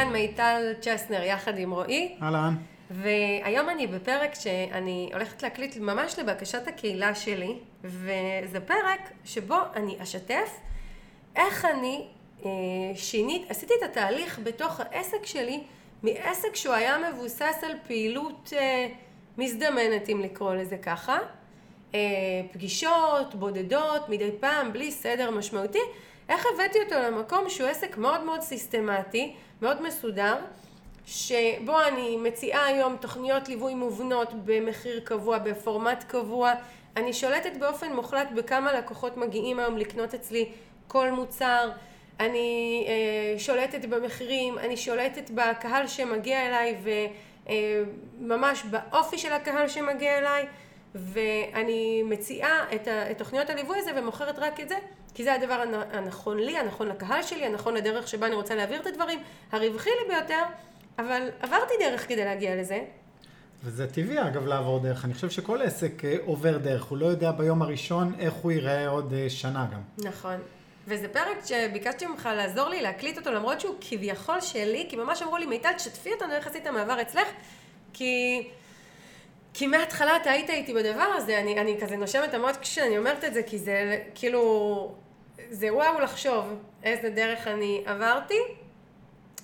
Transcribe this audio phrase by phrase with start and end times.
[0.00, 2.16] כאן מיטל צ'סנר יחד עם רועי.
[2.22, 2.54] אהלן.
[2.90, 10.60] והיום אני בפרק שאני הולכת להקליט ממש לבקשת הקהילה שלי, וזה פרק שבו אני אשתף
[11.36, 12.06] איך אני
[12.44, 12.50] אה,
[12.94, 15.62] שינית, עשיתי את התהליך בתוך העסק שלי
[16.02, 18.88] מעסק שהוא היה מבוסס על פעילות אה,
[19.38, 21.18] מזדמנת, אם לקרוא לזה ככה,
[21.94, 22.00] אה,
[22.52, 25.78] פגישות, בודדות, מדי פעם, בלי סדר משמעותי,
[26.30, 30.36] איך הבאתי אותו למקום שהוא עסק מאוד מאוד סיסטמטי, מאוד מסודר,
[31.06, 36.52] שבו אני מציעה היום תוכניות ליווי מובנות במחיר קבוע, בפורמט קבוע.
[36.96, 40.48] אני שולטת באופן מוחלט בכמה לקוחות מגיעים היום לקנות אצלי
[40.88, 41.70] כל מוצר.
[42.20, 46.76] אני אה, שולטת במחירים, אני שולטת בקהל שמגיע אליי
[48.20, 50.46] וממש אה, באופי של הקהל שמגיע אליי
[50.94, 54.74] ואני מציעה את, ה, את תוכניות הליווי הזה ומוכרת רק את זה
[55.14, 58.86] כי זה הדבר הנכון לי, הנכון לקהל שלי, הנכון לדרך שבה אני רוצה להעביר את
[58.86, 60.42] הדברים, הרווחי לי ביותר,
[60.98, 62.80] אבל עברתי דרך כדי להגיע לזה.
[63.64, 67.30] וזה טבעי אגב לעבור דרך, אני חושב שכל עסק אה, עובר דרך, הוא לא יודע
[67.30, 70.08] ביום הראשון איך הוא ייראה עוד אה, שנה גם.
[70.08, 70.36] נכון.
[70.86, 75.36] וזה פרק שביקשתי ממך לעזור לי להקליט אותו למרות שהוא כביכול שלי, כי ממש אמרו
[75.36, 77.28] לי מיטל תשתפי אותנו איך עשית מעבר אצלך,
[77.92, 78.42] כי...
[79.54, 83.34] כי מההתחלה אתה היית איתי בדבר הזה, אני, אני כזה נושמת המון כשאני אומרת את
[83.34, 84.94] זה, כי זה כאילו,
[85.50, 86.44] זה וואו לחשוב
[86.82, 88.38] איזה דרך אני עברתי.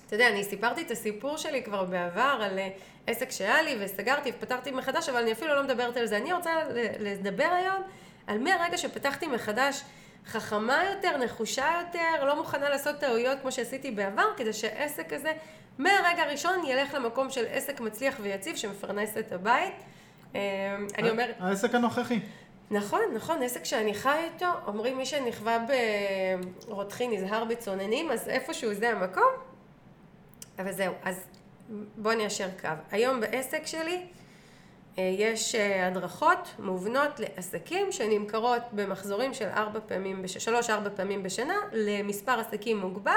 [0.07, 2.69] אתה יודע, אני סיפרתי את הסיפור שלי כבר בעבר על אה,
[3.07, 6.17] עסק שהיה לי וסגרתי ופתחתי מחדש, אבל אני אפילו לא מדברת על זה.
[6.17, 6.51] אני רוצה
[6.99, 7.83] לדבר היום
[8.27, 9.81] על מהרגע שפתחתי מחדש,
[10.25, 15.33] חכמה יותר, נחושה יותר, לא מוכנה לעשות טעויות כמו שעשיתי בעבר, כדי שהעסק הזה
[15.77, 19.73] מהרגע הראשון ילך למקום של עסק מצליח ויציב שמפרנס את הבית.
[20.35, 21.35] אה, אני אומרת...
[21.39, 22.19] העסק הנוכחי.
[22.71, 25.65] נכון, נכון, עסק שאני חי איתו, אומרים מי שנכווה
[26.67, 29.31] ברותחין נזהר בצוננים, אז איפשהו זה המקום.
[30.59, 31.25] אבל זהו, אז
[31.97, 32.69] בואו ניישר קו.
[32.91, 34.05] היום בעסק שלי
[34.97, 40.37] אה, יש אה, הדרכות מובנות לעסקים שנמכרות במחזורים של ארבע פעמים, בש...
[40.37, 43.11] שלוש-ארבע פעמים בשנה למספר עסקים מוגבל.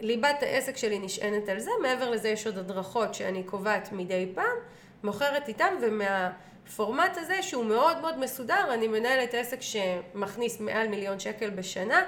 [0.00, 4.56] ליבת העסק שלי נשענת על זה, מעבר לזה יש עוד הדרכות שאני קובעת מדי פעם,
[5.04, 11.50] מוכרת איתם ומהפורמט הזה שהוא מאוד מאוד מסודר, אני מנהלת עסק שמכניס מעל מיליון שקל
[11.50, 12.02] בשנה,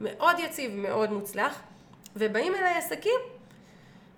[0.00, 1.62] מאוד יציב, מאוד מוצלח,
[2.16, 3.20] ובאים אליי עסקים,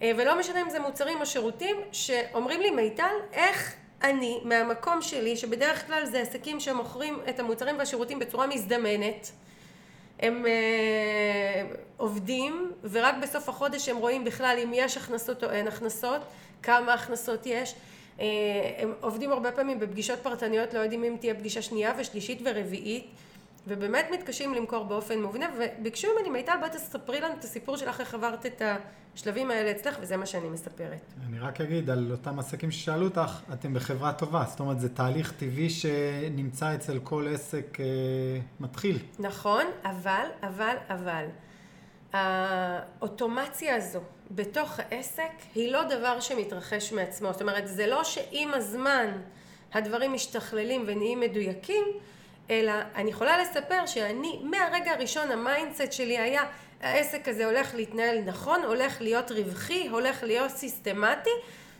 [0.02, 5.36] אה, ולא משנה אם זה מוצרים או שירותים, שאומרים לי מיטל, איך אני מהמקום שלי,
[5.36, 9.30] שבדרך כלל זה עסקים שמוכרים את המוצרים והשירותים בצורה מזדמנת,
[10.20, 16.20] הם אה, עובדים ורק בסוף החודש הם רואים בכלל אם יש הכנסות או אין הכנסות,
[16.62, 17.74] כמה הכנסות יש.
[18.20, 18.26] אה,
[18.78, 23.06] הם עובדים הרבה פעמים בפגישות פרטניות, לא יודעים אם תהיה פגישה שנייה ושלישית ורביעית.
[23.66, 28.14] ובאמת מתקשים למכור באופן מובנה, וביקשו ממני, מיטל, בואי תספרי לנו את הסיפור שלך, איך
[28.14, 28.62] עברת את
[29.14, 31.00] השלבים האלה אצלך, וזה מה שאני מספרת.
[31.28, 35.32] אני רק אגיד על אותם עסקים ששאלו אותך, אתם בחברה טובה, זאת אומרת, זה תהליך
[35.32, 37.86] טבעי שנמצא אצל כל עסק אה,
[38.60, 38.98] מתחיל.
[39.18, 41.24] נכון, אבל, אבל, אבל,
[42.12, 44.00] האוטומציה הזו
[44.30, 49.20] בתוך העסק היא לא דבר שמתרחש מעצמו, זאת אומרת, זה לא שעם הזמן
[49.72, 51.84] הדברים משתכללים ונהיים מדויקים,
[52.50, 56.42] אלא אני יכולה לספר שאני מהרגע הראשון ה mindset שלי היה
[56.80, 61.30] העסק הזה הולך להתנהל נכון, הולך להיות רווחי, הולך להיות סיסטמטי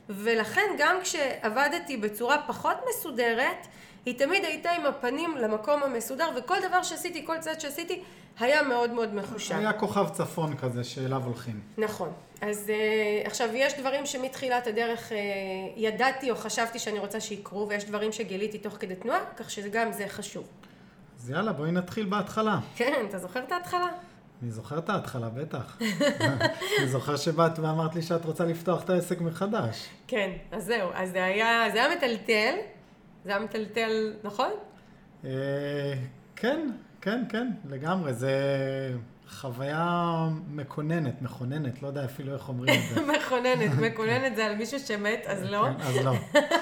[0.08, 3.66] ולכן גם כשעבדתי בצורה פחות מסודרת
[4.06, 8.02] היא תמיד הייתה עם הפנים למקום המסודר וכל דבר שעשיתי, כל צעד שעשיתי
[8.40, 9.54] היה מאוד מאוד מחושב.
[9.54, 11.60] היה כוכב צפון כזה שאליו הולכים.
[11.78, 12.12] נכון.
[12.40, 15.14] אז uh, עכשיו יש דברים שמתחילת הדרך uh,
[15.76, 20.08] ידעתי או חשבתי שאני רוצה שיקרו ויש דברים שגיליתי תוך כדי תנועה, כך שגם זה
[20.08, 20.48] חשוב.
[21.20, 22.58] אז יאללה, בואי נתחיל בהתחלה.
[22.76, 23.88] כן, אתה זוכר את ההתחלה?
[24.42, 25.78] אני זוכר את ההתחלה, בטח.
[26.78, 29.88] אני זוכר שבאת ואמרת לי שאת רוצה לפתוח את העסק מחדש.
[30.06, 32.54] כן, אז זהו, אז זה היה, זה היה מטלטל,
[33.24, 34.50] זה היה מטלטל, נכון?
[35.24, 35.30] אה,
[36.36, 36.70] כן,
[37.02, 38.14] כן, כן, לגמרי.
[38.14, 38.32] זה
[39.28, 43.00] חוויה מקוננת, מכוננת, לא יודע אפילו איך אומרים את זה.
[43.16, 45.66] מכוננת, מקוננת זה על מישהו שמת, אז לא.
[45.78, 46.12] כן, אז לא.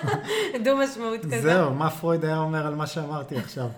[0.65, 1.41] דו משמעות כזה.
[1.41, 3.69] זהו, מה פרויד היה אומר על מה שאמרתי עכשיו.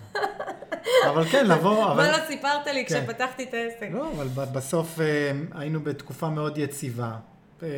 [1.08, 1.92] אבל כן, לבוא...
[1.92, 2.06] אבל...
[2.06, 3.00] מה לא סיפרת לי כן.
[3.00, 3.88] כשפתחתי את העסק?
[3.92, 7.12] לא, אבל בסוף אה, היינו בתקופה מאוד יציבה.
[7.62, 7.68] אה,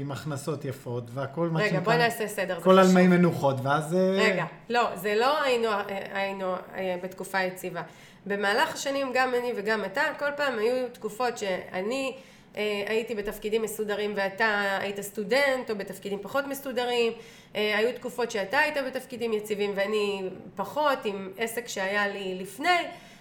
[0.00, 1.76] עם הכנסות יפות, והכל מה שנקרא...
[1.76, 2.60] רגע, בואי נעשה סדר.
[2.60, 3.94] כל על מי מנוחות, ואז...
[3.94, 5.68] אה, רגע, לא, זה לא היינו,
[6.12, 6.54] היינו
[7.02, 7.82] בתקופה יציבה.
[8.26, 12.16] במהלך השנים, גם אני וגם אתה, כל פעם היו תקופות שאני
[12.56, 17.12] אה, הייתי בתפקידים מסודרים ואתה היית סטודנט, או בתפקידים פחות מסודרים.
[17.56, 20.22] אה, היו תקופות שאתה היית בתפקידים יציבים ואני
[20.56, 22.78] פחות, עם עסק שהיה לי לפני.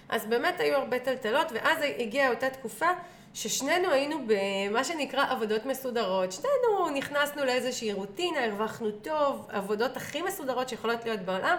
[0.10, 2.88] אז באמת היו הרבה טלטלות, ואז הגיעה אותה תקופה
[3.34, 6.32] ששנינו היינו במה שנקרא עבודות מסודרות.
[6.32, 11.58] שנינו נכנסנו לאיזושהי רוטינה, הרווחנו טוב, עבודות הכי מסודרות שיכולות להיות בעולם,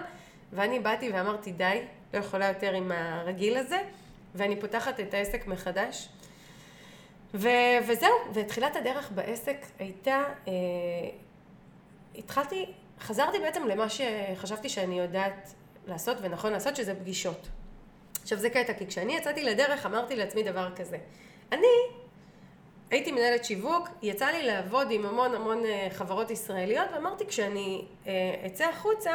[0.53, 1.81] ואני באתי ואמרתי, די,
[2.13, 3.79] לא יכולה יותר עם הרגיל הזה,
[4.35, 6.09] ואני פותחת את העסק מחדש.
[7.33, 10.53] ו- וזהו, ותחילת הדרך בעסק הייתה, אה,
[12.15, 12.65] התחלתי,
[12.99, 15.53] חזרתי בעצם למה שחשבתי שאני יודעת
[15.87, 17.47] לעשות ונכון לעשות, שזה פגישות.
[18.21, 20.97] עכשיו זה קטע, כי כשאני יצאתי לדרך אמרתי לעצמי דבר כזה.
[21.51, 21.67] אני
[22.91, 28.11] הייתי מנהלת שיווק, יצא לי לעבוד עם המון המון אה, חברות ישראליות, ואמרתי כשאני אה,
[28.45, 29.11] אצא החוצה,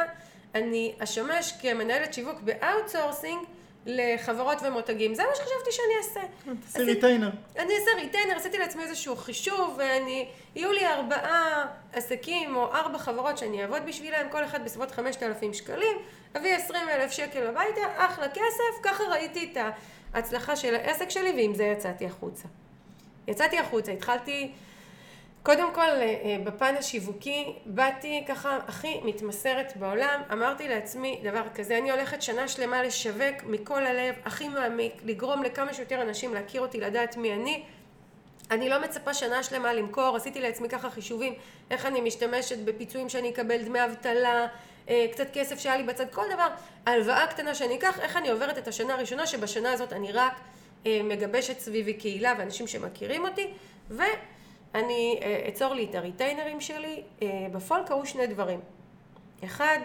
[0.55, 3.41] אני אשמש כמנהלת שיווק ב outsourcing
[3.87, 5.15] לחברות ומותגים.
[5.15, 6.19] זה מה שחשבתי שאני אעשה.
[6.65, 7.29] תעשי retainer.
[7.55, 13.37] אני אעשה retainer, עשיתי לעצמי איזשהו חישוב, ואני, יהיו לי ארבעה עסקים או ארבע חברות
[13.37, 15.97] שאני אעבוד בשבילם, כל אחד בסביבות חמשת אלפים שקלים,
[16.37, 19.57] אביא עשרים אלף שקל הביתה, אחלה כסף, ככה ראיתי את
[20.13, 22.47] ההצלחה של העסק שלי, ועם זה יצאתי החוצה.
[23.27, 24.51] יצאתי החוצה, התחלתי...
[25.47, 31.77] קודם כל, אה, אה, בפן השיווקי, באתי ככה הכי מתמסרת בעולם, אמרתי לעצמי דבר כזה,
[31.77, 36.79] אני הולכת שנה שלמה לשווק מכל הלב, הכי מעמיק, לגרום לכמה שיותר אנשים להכיר אותי,
[36.79, 37.63] לדעת מי אני.
[38.51, 41.33] אני לא מצפה שנה שלמה למכור, עשיתי לעצמי ככה חישובים,
[41.71, 44.47] איך אני משתמשת בפיצויים שאני אקבל, דמי אבטלה,
[44.89, 46.47] אה, קצת כסף שהיה לי בצד, כל דבר,
[46.85, 50.33] הלוואה קטנה שאני אקח, איך אני עוברת את השנה הראשונה, שבשנה הזאת אני רק
[50.85, 53.47] מגבשת סביבי קהילה ואנשים שמכירים אותי,
[53.89, 54.03] ו...
[54.77, 58.59] אני אה, אצור לי את הריטיינרים שלי, אה, בפועל קרו שני דברים.
[59.43, 59.77] אחד,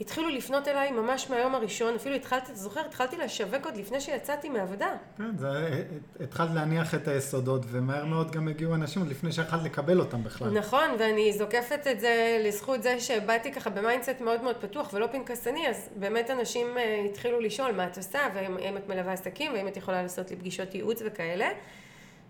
[0.00, 4.48] התחילו לפנות אליי ממש מהיום הראשון, אפילו התחלתי, אתה זוכר, התחלתי לשווק עוד לפני שיצאתי
[4.48, 4.88] מעבודה.
[5.18, 5.82] כן, זה, אה,
[6.20, 10.50] התחלת להניח את היסודות, ומהר מאוד גם הגיעו אנשים עוד לפני שיכלת לקבל אותם בכלל.
[10.50, 15.06] נכון, ואני זוקפת את זה לזכות זה שבאתי ככה ב mindset מאוד מאוד פתוח ולא
[15.06, 16.66] פנקסני, אז באמת אנשים
[17.10, 20.74] התחילו לשאול מה את עושה, ואם את מלווה עסקים, ואם את יכולה לעשות לי פגישות
[20.74, 21.48] ייעוץ וכאלה.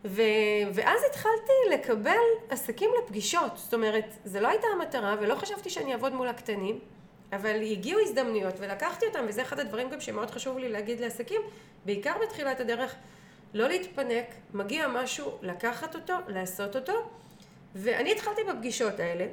[0.06, 0.22] ו...
[0.74, 3.52] ואז התחלתי לקבל עסקים לפגישות.
[3.56, 6.78] זאת אומרת, זו לא הייתה המטרה, ולא חשבתי שאני אעבוד מול הקטנים,
[7.32, 11.40] אבל הגיעו הזדמנויות, ולקחתי אותם, וזה אחד הדברים גם שמאוד חשוב לי להגיד לעסקים,
[11.84, 12.94] בעיקר בתחילת הדרך,
[13.54, 16.92] לא להתפנק, מגיע משהו, לקחת אותו, לעשות אותו,
[17.74, 19.26] ואני התחלתי בפגישות האלה.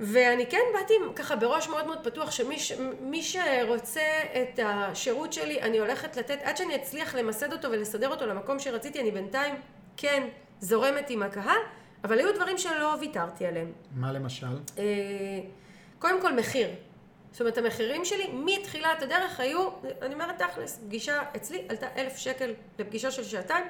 [0.00, 4.00] ואני כן באתי ככה בראש מאוד מאוד פתוח שמי שרוצה
[4.42, 9.00] את השירות שלי אני הולכת לתת עד שאני אצליח למסד אותו ולסדר אותו למקום שרציתי
[9.00, 9.54] אני בינתיים
[9.96, 10.28] כן
[10.60, 11.58] זורמת עם הקהל
[12.04, 13.72] אבל היו דברים שלא ויתרתי עליהם.
[13.94, 14.46] מה למשל?
[14.78, 14.84] אה,
[15.98, 16.68] קודם כל מחיר.
[17.32, 19.68] זאת אומרת המחירים שלי מתחילת הדרך היו,
[20.02, 23.64] אני אומרת תכלס, פגישה אצלי עלתה אלף שקל לפגישה של שעתיים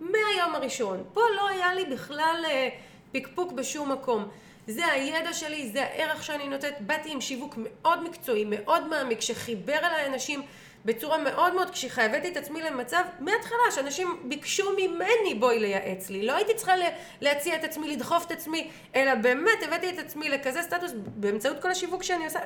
[0.00, 1.04] מהיום הראשון.
[1.12, 2.68] פה לא היה לי בכלל אה,
[3.12, 4.28] פקפוק בשום מקום.
[4.66, 6.80] זה הידע שלי, זה הערך שאני נותנת.
[6.80, 10.42] באתי עם שיווק מאוד מקצועי, מאוד מעמיק, שחיבר אליי אנשים
[10.84, 12.04] בצורה מאוד מאוד קשיחה.
[12.04, 16.26] הבאתי את עצמי למצב מההתחלה שאנשים ביקשו ממני בואי לייעץ לי.
[16.26, 16.72] לא הייתי צריכה
[17.20, 21.70] להציע את עצמי, לדחוף את עצמי, אלא באמת הבאתי את עצמי לכזה סטטוס באמצעות כל
[21.70, 22.40] השיווק שאני עושה.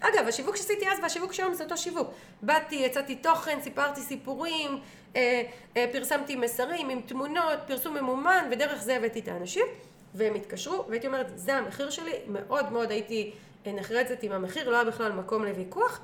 [0.00, 2.08] אגב, השיווק שעשיתי אז והשיווק שהיום זה אותו שיווק.
[2.42, 4.78] באתי, יצאתי תוכן, סיפרתי סיפורים,
[5.16, 5.42] אה,
[5.76, 9.66] אה, פרסמתי מסרים עם תמונות, פרסום ממומן, ודרך זה הבאתי את האנשים.
[10.14, 13.32] והם התקשרו, והייתי אומרת, זה המחיר שלי, מאוד מאוד הייתי
[13.66, 16.00] נחרצת עם המחיר, לא היה בכלל מקום לוויכוח.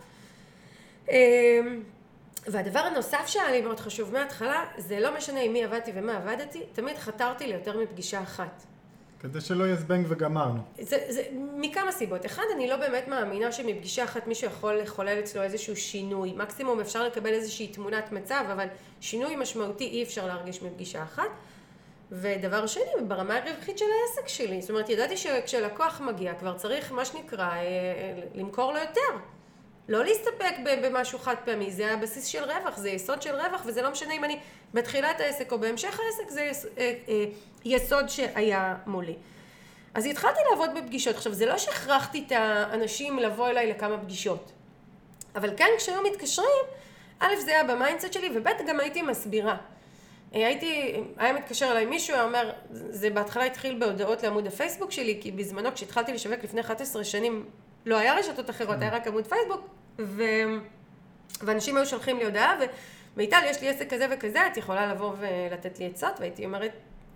[1.08, 1.14] אמ,
[2.46, 6.62] והדבר הנוסף שהיה לי מאוד חשוב מההתחלה, זה לא משנה עם מי עבדתי ומה עבדתי,
[6.72, 8.64] תמיד חתרתי ליותר מפגישה אחת.
[9.20, 10.60] כדי שלא יהיה זבנג וגמרנו.
[10.80, 11.22] זה, זה
[11.56, 12.26] מכמה סיבות.
[12.26, 16.32] אחד, אני לא באמת מאמינה שמפגישה אחת מישהו יכול לחולל אצלו איזשהו שינוי.
[16.36, 18.66] מקסימום אפשר לקבל איזושהי תמונת מצב, אבל
[19.00, 21.28] שינוי משמעותי אי אפשר להרגיש מפגישה אחת.
[22.14, 24.60] ודבר שני, ברמה הרווחית של העסק שלי.
[24.60, 29.18] זאת אומרת, ידעתי שכשלקוח מגיע כבר צריך, מה שנקרא, אה, אה, למכור לו יותר.
[29.88, 33.90] לא להסתפק במשהו חד פעמי, זה הבסיס של רווח, זה יסוד של רווח, וזה לא
[33.90, 34.38] משנה אם אני
[34.74, 37.24] בתחילת העסק או בהמשך העסק, זה אה,
[37.64, 39.14] יסוד שהיה מולי.
[39.94, 41.16] אז התחלתי לעבוד בפגישות.
[41.16, 44.52] עכשיו, זה לא שהכרחתי את האנשים לבוא אליי לכמה פגישות,
[45.36, 46.64] אבל כן, כשהיו מתקשרים,
[47.20, 49.56] א', זה היה ב mindset שלי, וב', גם הייתי מסבירה.
[50.34, 55.32] הייתי, היה מתקשר אליי מישהו, היה אומר, זה בהתחלה התחיל בהודעות לעמוד הפייסבוק שלי, כי
[55.32, 57.44] בזמנו כשהתחלתי לשווק לפני 11 שנים,
[57.86, 60.22] לא היה רשתות אחרות, היה רק עמוד פייסבוק, ו...
[61.40, 62.58] ואנשים היו שולחים לי הודעה,
[63.16, 66.20] ומיטל, יש לי עסק כזה וכזה, את יכולה לבוא ולתת לי עצות?
[66.20, 66.72] והייתי אומרת,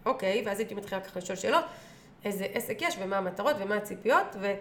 [0.07, 1.65] אוקיי, ואז הייתי מתחילה ככה לשאול שאלות,
[2.25, 4.55] איזה עסק יש, ומה המטרות, ומה הציפיות, ו...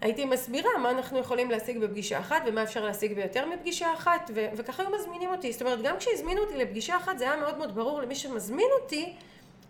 [0.00, 4.46] הייתי מסבירה מה אנחנו יכולים להשיג בפגישה אחת ומה אפשר להשיג ביותר מפגישה אחת ו-
[4.56, 5.52] וככה היו מזמינים אותי.
[5.52, 9.14] זאת אומרת, גם כשהזמינו אותי לפגישה אחת זה היה מאוד מאוד ברור למי שמזמין אותי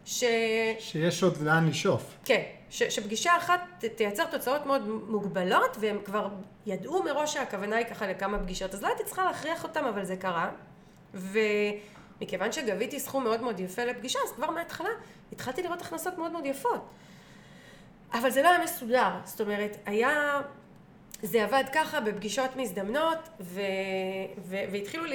[0.04, 0.24] ש...
[0.78, 2.14] שיש עוד לאן לשאוף.
[2.24, 6.28] כן, ש- שפגישה אחת ת- תייצר תוצאות מאוד מוגבלות והם כבר
[6.66, 8.74] ידעו מראש שהכוונה היא ככה לכמה פגישות.
[8.74, 10.50] אז לא הייתי צריכה להכריח אותם, אבל זה קרה.
[11.14, 11.38] ו...
[12.20, 14.88] מכיוון שגביתי סכום מאוד מאוד יפה לפגישה, אז כבר מההתחלה
[15.32, 16.86] התחלתי לראות הכנסות מאוד מאוד יפות.
[18.12, 20.40] אבל זה לא היה מסודר, זאת אומרת, היה,
[21.22, 23.60] זה עבד ככה בפגישות מזדמנות, ו,
[24.44, 25.12] ו, והתחילו ל,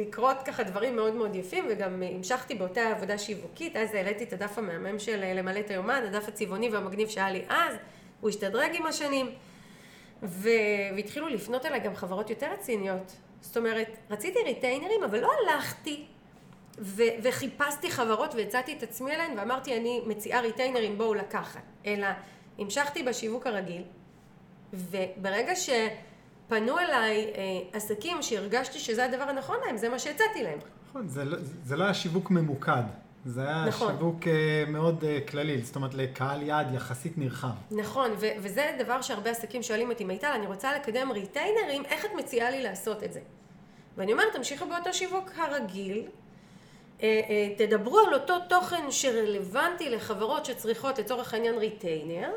[0.00, 4.58] לקרות ככה דברים מאוד מאוד יפים, וגם המשכתי באותה עבודה שיווקית, אז העליתי את הדף
[4.58, 7.74] המהמם של למלא את היומן, הדף הצבעוני והמגניב שהיה לי אז,
[8.20, 9.30] הוא השתדרג עם השנים,
[10.22, 10.48] ו,
[10.96, 13.16] והתחילו לפנות אליי גם חברות יותר רציניות.
[13.40, 16.04] זאת אומרת, רציתי ריטיינרים, אבל לא הלכתי
[16.80, 22.06] ו- וחיפשתי חברות והצעתי את עצמי אליהן ואמרתי אני מציעה ריטיינרים בואו לקחת אלא
[22.58, 23.82] המשכתי בשיווק הרגיל
[24.72, 27.42] וברגע שפנו אליי אה,
[27.72, 30.58] עסקים שהרגשתי שזה הדבר הנכון להם זה מה שהצעתי להם.
[30.88, 32.82] נכון, זה, לא, זה לא היה שיווק ממוקד.
[33.24, 33.92] זה היה נכון.
[33.92, 37.48] שיווק uh, מאוד uh, כללי, זאת אומרת לקהל יעד יחסית נרחב.
[37.70, 42.10] נכון, ו- וזה דבר שהרבה עסקים שואלים אותי, מיטל, אני רוצה לקדם ריטיינרים, איך את
[42.18, 43.20] מציעה לי לעשות את זה?
[43.96, 46.10] ואני אומרת, תמשיכו באותו שיווק הרגיל, אה, אה,
[47.56, 52.30] תדברו על אותו תוכן שרלוונטי לחברות שצריכות לצורך העניין retainer,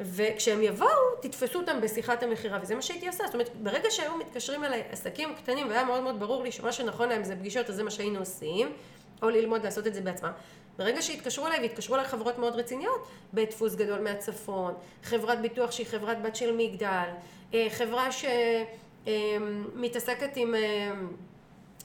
[0.00, 0.88] וכשהם יבואו,
[1.20, 3.24] תתפסו אותם בשיחת המכירה, וזה מה שהייתי עושה.
[3.26, 7.08] זאת אומרת, ברגע שהיו מתקשרים אליי עסקים קטנים, והיה מאוד מאוד ברור לי שמה שנכון
[7.08, 8.72] להם זה פגישות, אז זה מה שהיינו עושים,
[9.22, 10.30] או ללמוד לעשות את זה בעצמם.
[10.78, 15.86] ברגע שהתקשרו אליי, והתקשרו אליי חברות מאוד רציניות, בית דפוס גדול מהצפון, חברת ביטוח שהיא
[15.86, 17.08] חברת בת של מגדל,
[17.54, 18.08] אה, חברה
[19.06, 20.54] שמתעסקת עם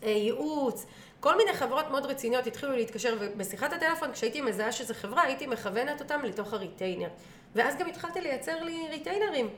[0.01, 0.85] ייעוץ,
[1.23, 6.01] כל מיני חברות מאוד רציניות התחילו להתקשר, ובשיחת הטלפון כשהייתי מזהה שזו חברה, הייתי מכוונת
[6.01, 7.07] אותם לתוך הריטיינר.
[7.55, 9.49] ואז גם התחלתי לייצר לי ריטיינרים.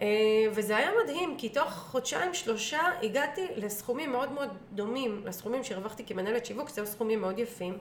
[0.00, 0.06] אה,
[0.52, 6.46] וזה היה מדהים, כי תוך חודשיים שלושה הגעתי לסכומים מאוד מאוד דומים לסכומים שהרווחתי כמנהלת
[6.46, 7.78] שיווק, זה סכומים מאוד יפים.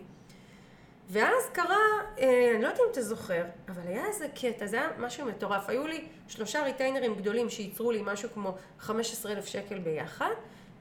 [1.09, 1.77] ואז קרה,
[2.19, 5.69] אה, אני לא יודעת אם אתה זוכר, אבל היה איזה קטע, זה היה משהו מטורף.
[5.69, 10.33] היו לי שלושה ריטיינרים גדולים שייצרו לי משהו כמו 15,000 שקל ביחד.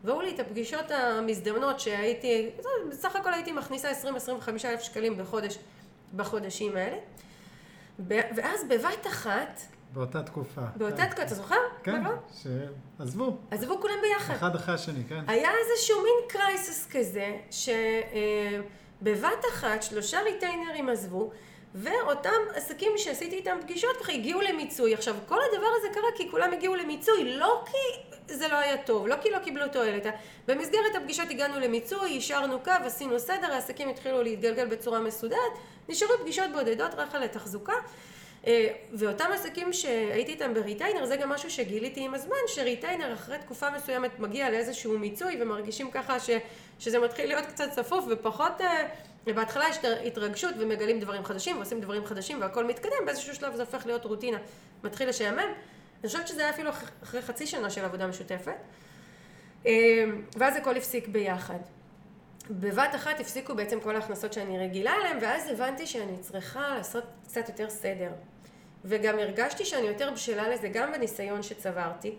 [0.04, 2.50] והיו לי את הפגישות המזדמנות שהייתי,
[2.90, 4.04] בסך הכל הייתי מכניסה 20-25
[4.64, 5.58] אלף שקלים בחודש,
[6.16, 6.96] בחודשים האלה.
[8.08, 9.60] ואז בבת אחת...
[9.92, 10.60] באותה תקופה.
[10.76, 11.06] באותה כן.
[11.06, 11.56] תקופה, אתה זוכר?
[11.82, 12.02] כן,
[12.42, 13.36] שעזבו.
[13.50, 14.34] עזבו כולם ביחד.
[14.34, 15.24] אחד אחרי השני, כן.
[15.26, 21.30] היה איזשהו מין קרייסס כזה, שבבת אה, אחת שלושה ריטיינרים עזבו,
[21.74, 24.94] ואותם עסקים שעשיתי איתם פגישות הגיעו למיצוי.
[24.94, 29.06] עכשיו, כל הדבר הזה קרה כי כולם הגיעו למיצוי, לא כי זה לא היה טוב,
[29.06, 30.06] לא כי לא קיבלו תועלת.
[30.48, 35.52] במסגרת הפגישות הגענו למיצוי, יישרנו קו, עשינו סדר, העסקים התחילו להתגלגל בצורה מסודרת,
[35.88, 37.72] נשארו פגישות בודדות רק על התחזוקה.
[38.46, 43.70] אה, ואותם עסקים שהייתי איתם בריטיינר, זה גם משהו שגיליתי עם הזמן, שריטיינר אחרי תקופה
[43.70, 46.30] מסוימת מגיע לאיזשהו מיצוי ומרגישים ככה ש,
[46.78, 48.86] שזה מתחיל להיות קצת צפוף ופחות, אה,
[49.26, 53.86] בהתחלה יש התרגשות ומגלים דברים חדשים ועושים דברים חדשים והכל מתקדם, באיזשהו שלב זה הופך
[53.86, 54.38] להיות רוטינה,
[54.84, 55.52] מתחיל לשעמם.
[56.00, 56.70] אני חושבת שזה היה אפילו
[57.02, 58.56] אחרי חצי שנה של עבודה משותפת.
[59.66, 61.58] אמ, ואז הכל הפסיק ביחד.
[62.50, 67.48] בבת אחת הפסיקו בעצם כל ההכנסות שאני רגילה אליהן, ואז הבנתי שאני צריכה לעשות קצת
[67.48, 68.10] יותר סדר.
[68.84, 72.14] וגם הרגשתי שאני יותר בשלה לזה, גם בניסיון שצברתי,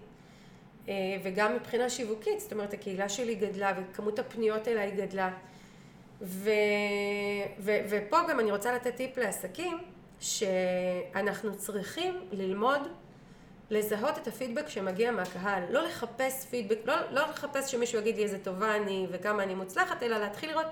[0.90, 0.94] אה,
[1.24, 5.32] וגם מבחינה שיווקית, זאת אומרת הקהילה שלי גדלה וכמות הפניות אליי גדלה.
[6.22, 6.50] ו...
[7.60, 7.72] ו...
[7.90, 9.78] ופה גם אני רוצה לתת טיפ לעסקים,
[10.20, 12.82] שאנחנו צריכים ללמוד
[13.72, 18.38] לזהות את הפידבק שמגיע מהקהל, לא לחפש פידבק, לא, לא לחפש שמישהו יגיד לי איזה
[18.40, 20.66] טובה אני וכמה אני מוצלחת, אלא להתחיל לראות...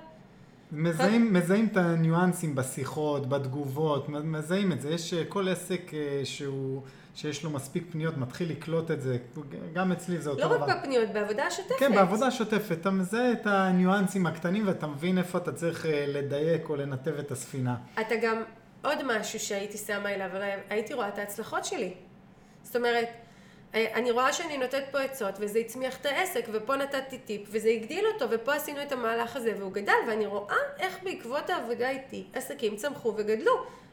[0.71, 4.89] מזהים, מזהים את הניואנסים בשיחות, בתגובות, מזהים את זה.
[4.89, 6.81] יש אה, כל עסק אה, שהוא,
[7.15, 9.17] שיש לו מספיק פניות, מתחיל לקלוט את זה.
[9.73, 10.65] גם אצלי זה אותו לא דבר.
[10.65, 11.75] לא רק בפניות, בעבודה השוטפת.
[11.79, 12.77] כן, בעבודה השוטפת.
[12.81, 17.31] אתה מזהה את הניואנסים הקטנים ואתה מבין איפה אתה צריך אה, לדייק או לנתב את
[17.31, 17.75] הספינה.
[18.01, 18.43] אתה גם,
[18.81, 20.29] עוד משהו שהייתי שמה אליו,
[20.69, 21.93] הייתי רואה את ההצלחות שלי.
[22.67, 23.09] זאת אומרת,
[23.75, 27.69] אה, אני רואה שאני נותנת פה עצות וזה הצמיח את העסק ופה נתתי טיפ וזה
[27.69, 32.23] הגדיל אותו ופה עשינו את המהלך הזה והוא גדל ואני רואה איך בעקבות העבודה איתי
[32.33, 33.51] עסקים צמחו וגדלו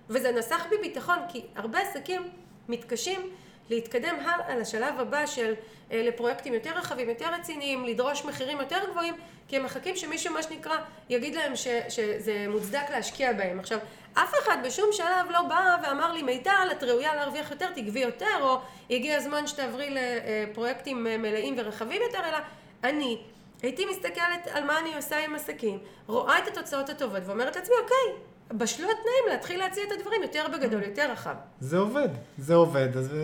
[0.09, 2.29] וזה נסח בי ביטחון כי הרבה עסקים
[2.69, 3.31] מתקשים
[3.71, 5.55] להתקדם הלאה לשלב הבא של
[5.93, 9.15] אה, לפרויקטים יותר רחבים, יותר רציניים, לדרוש מחירים יותר גבוהים
[9.49, 10.77] כי הם מחכים שמישהו מה שנקרא
[11.09, 13.61] יגיד להם ש, שזה מוצדק להשקיע בהם.
[13.61, 13.79] עכשיו
[14.15, 18.39] אף אחד בשום שלב לא בא ואמר לי מיטל, את ראויה להרוויח יותר, תגבי יותר,
[18.41, 22.39] או הגיע הזמן שתעברי לפרויקטים מלאים ורחבים יותר, אלא
[22.85, 23.23] אני
[23.63, 28.23] הייתי מסתכלת על מה אני עושה עם עסקים, רואה את התוצאות הטובות ואומרת לעצמי, אוקיי,
[28.53, 31.35] בשלו התנאים להתחיל להציע את הדברים יותר בגדול, יותר רחב.
[31.61, 33.17] זה עובד, זה עובד, אז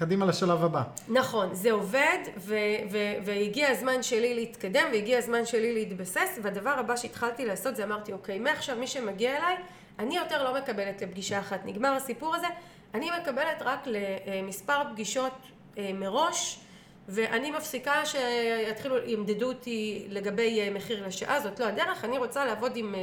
[0.00, 0.82] קדימה לשלב הבא.
[1.08, 2.54] נכון, זה עובד, ו-
[2.90, 8.12] ו- והגיע הזמן שלי להתקדם, והגיע הזמן שלי להתבסס, והדבר הבא שהתחלתי לעשות זה אמרתי,
[8.12, 9.56] אוקיי, מעכשיו מי שמגיע אליי,
[9.98, 11.60] אני יותר לא מקבלת לפגישה אחת.
[11.64, 12.46] נגמר הסיפור הזה,
[12.94, 13.86] אני מקבלת רק
[14.26, 15.32] למספר פגישות
[15.78, 16.60] אה, מראש,
[17.08, 22.72] ואני מפסיקה שיתחילו, ימדדו אותי לגבי אה, מחיר לשעה, זאת לא הדרך, אני רוצה לעבוד
[22.76, 23.00] עם אה,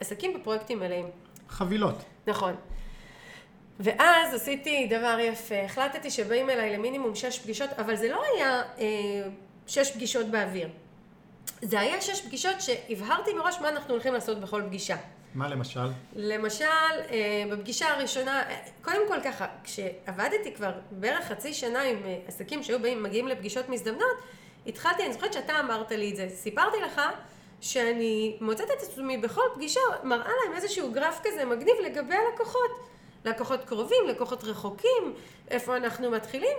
[0.00, 1.06] עסקים בפרויקטים מלאים.
[1.48, 2.04] חבילות.
[2.26, 2.54] נכון.
[3.80, 8.84] ואז עשיתי דבר יפה, החלטתי שבאים אליי למינימום שש פגישות, אבל זה לא היה אה,
[9.66, 10.68] שש פגישות באוויר.
[11.62, 14.96] זה היה שש פגישות שהבהרתי מראש מה אנחנו הולכים לעשות בכל פגישה.
[15.34, 15.80] מה למשל?
[16.16, 16.64] למשל,
[17.10, 22.62] אה, בפגישה הראשונה, אה, קודם כל ככה, כשעבדתי כבר בערך חצי שנה עם אה, עסקים
[22.62, 24.16] שהיו באים, מגיעים לפגישות מזדמנות,
[24.66, 27.00] התחלתי, אני זוכרת שאתה אמרת לי את זה, סיפרתי לך
[27.60, 32.70] שאני מוצאת את עצמי בכל פגישה, מראה להם איזשהו גרף כזה מגניב לגבי הלקוחות.
[33.28, 35.14] לקוחות קרובים, לקוחות רחוקים,
[35.50, 36.56] איפה אנחנו מתחילים.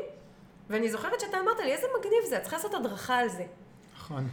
[0.69, 3.45] ואני זוכרת שאתה אמרת לי, איזה מגניב זה, את צריכה לעשות הדרכה על זה.
[3.95, 4.27] נכון.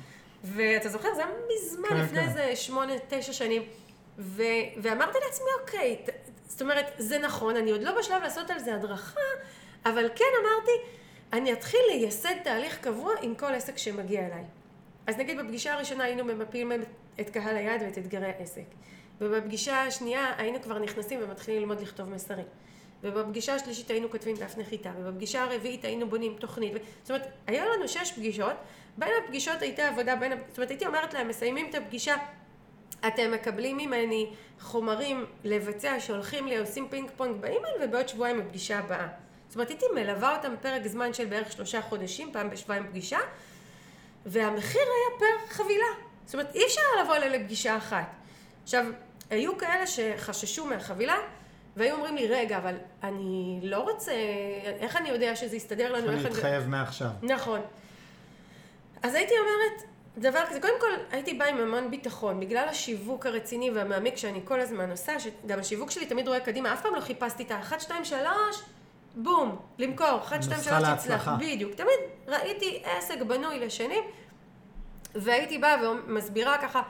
[0.45, 2.29] ואתה זוכר, זה היה מזמן, כן, לפני כן.
[2.29, 3.63] איזה שמונה, תשע שנים.
[4.19, 4.43] ו-
[4.83, 6.11] ואמרתי לעצמי, אוקיי, ת-
[6.49, 9.21] זאת אומרת, זה נכון, אני עוד לא בשלב לעשות על זה הדרכה,
[9.87, 10.71] אבל כן אמרתי,
[11.33, 14.45] אני אתחיל לייסד תהליך קבוע עם כל עסק שמגיע אליי.
[15.07, 16.73] אז נגיד בפגישה הראשונה היינו ממפים
[17.21, 18.63] את קהל היעד ואת אתגרי העסק.
[19.21, 22.47] ובפגישה השנייה היינו כבר נכנסים ומתחילים ללמוד לכתוב מסרים.
[23.03, 26.75] ובפגישה השלישית היינו כותבים דף נחיתה, ובפגישה הרביעית היינו בונים תוכנית.
[26.75, 26.79] ו...
[27.03, 28.55] זאת אומרת, היו לנו שש פגישות,
[28.99, 30.33] בין הפגישות הייתה עבודה, בין...
[30.49, 32.15] זאת אומרת, הייתי אומרת להם, מסיימים את הפגישה,
[33.07, 34.31] אתם מקבלים ממני
[34.61, 39.09] חומרים לבצע שולחים לי, עושים פינג פונג באימייל, ובעוד שבועיים הפגישה הבאה.
[39.49, 43.19] זאת אומרת, הייתי מלווה אותם פרק זמן של בערך שלושה חודשים, פעם בשבועיים פגישה,
[44.27, 45.87] והמחיר היה פר חבילה.
[46.25, 48.07] זאת אומרת, אי אפשר לבוא אליהם לפגישה אחת.
[48.63, 48.87] עכשיו,
[49.31, 51.17] היו כאלה שחששו מהחבילה,
[51.77, 54.13] והיו אומרים לי, רגע, אבל אני לא רוצה,
[54.81, 56.09] איך אני יודע שזה יסתדר לנו?
[56.09, 57.09] אני איך אתחייב מעכשיו.
[57.23, 57.61] נכון.
[59.03, 63.71] אז הייתי אומרת, דבר כזה, קודם כל הייתי באה עם המון ביטחון, בגלל השיווק הרציני
[63.71, 67.43] והמעמיק שאני כל הזמן עושה, שגם השיווק שלי תמיד רואה קדימה, אף פעם לא חיפשתי
[67.43, 68.23] את ה-1, 2, 3,
[69.15, 71.37] בום, למכור, 1, 2, 3, נוסחה תצלח, להצלחה.
[71.41, 74.05] בדיוק, תמיד ראיתי עסק בנוי לשנים,
[75.15, 76.83] והייתי באה ומסבירה ככה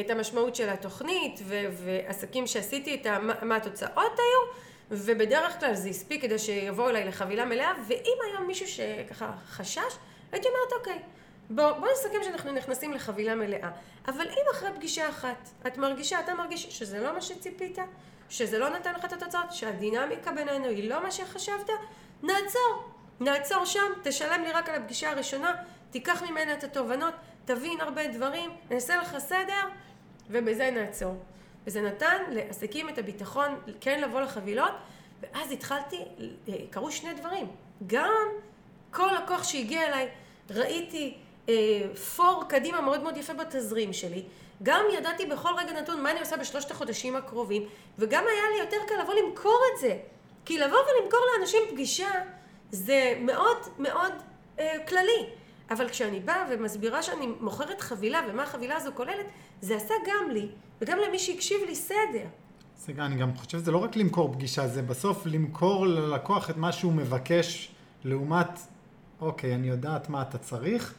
[0.00, 4.52] את המשמעות של התוכנית, ו- ועסקים שעשיתי איתם, מה התוצאות היו,
[4.90, 9.98] ובדרך כלל זה הספיק כדי שיבואו אליי לחבילה מלאה, ואם היה מישהו שככה חשש,
[10.32, 10.98] הייתי אומרת, אוקיי,
[11.50, 13.70] בוא, בוא נסכם שאנחנו נכנסים לחבילה מלאה.
[14.08, 17.78] אבל אם אחרי פגישה אחת את מרגישה, אתה מרגיש שזה לא מה שציפית,
[18.28, 21.70] שזה לא נתן לך את התוצאות, שהדינמיקה בינינו היא לא מה שחשבת,
[22.22, 22.90] נעצור.
[23.20, 25.52] נעצור שם, תשלם לי רק על הפגישה הראשונה,
[25.90, 27.14] תיקח ממנה את התובנות,
[27.46, 29.62] תבין הרבה דברים, נעשה לך סדר,
[30.30, 31.16] ובזה נעצור.
[31.66, 33.48] וזה נתן לעסקים את הביטחון
[33.80, 34.72] כן לבוא לחבילות,
[35.20, 35.96] ואז התחלתי,
[36.70, 37.46] קרו שני דברים.
[37.86, 38.26] גם
[38.90, 40.08] כל לקוח שהגיע אליי,
[40.50, 41.16] ראיתי
[41.48, 41.54] אה,
[42.16, 44.22] פור קדימה מאוד מאוד יפה בתזרים שלי,
[44.62, 48.76] גם ידעתי בכל רגע נתון מה אני עושה בשלושת החודשים הקרובים, וגם היה לי יותר
[48.88, 49.96] קל לבוא למכור את זה.
[50.44, 52.10] כי לבוא ולמכור לאנשים פגישה
[52.70, 54.12] זה מאוד מאוד
[54.58, 55.26] אה, כללי.
[55.70, 59.26] אבל כשאני באה ומסבירה שאני מוכרת חבילה ומה החבילה הזו כוללת,
[59.60, 60.48] זה עשה גם לי
[60.80, 62.26] וגם למי שהקשיב לי סדר.
[62.96, 66.72] גם, אני גם חושב שזה לא רק למכור פגישה, זה בסוף למכור ללקוח את מה
[66.72, 67.74] שהוא מבקש,
[68.04, 68.60] לעומת,
[69.20, 70.94] אוקיי, אני יודעת מה אתה צריך,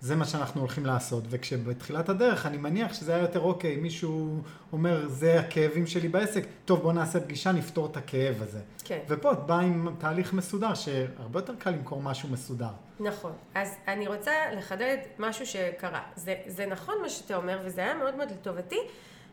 [0.00, 1.24] זה מה שאנחנו הולכים לעשות.
[1.30, 6.82] וכשבתחילת הדרך אני מניח שזה היה יותר, אוקיי, מישהו אומר, זה הכאבים שלי בעסק, טוב,
[6.82, 8.60] בוא נעשה פגישה, נפתור את הכאב הזה.
[8.84, 8.98] כן.
[9.08, 12.70] ופה את באה עם תהליך מסודר, שהרבה יותר קל למכור משהו מסודר.
[13.00, 13.32] נכון.
[13.54, 16.02] אז אני רוצה לחדד משהו שקרה.
[16.16, 18.78] זה, זה נכון מה שאתה אומר, וזה היה מאוד מאוד לטובתי,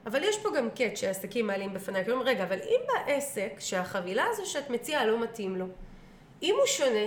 [0.05, 2.05] אבל יש פה גם קאץ' שהעסקים מעלים בפניי.
[2.05, 5.65] כלומר, רגע, אבל אם בעסק שהחבילה הזו שאת מציעה לא מתאים לו,
[6.43, 7.05] אם הוא שונה,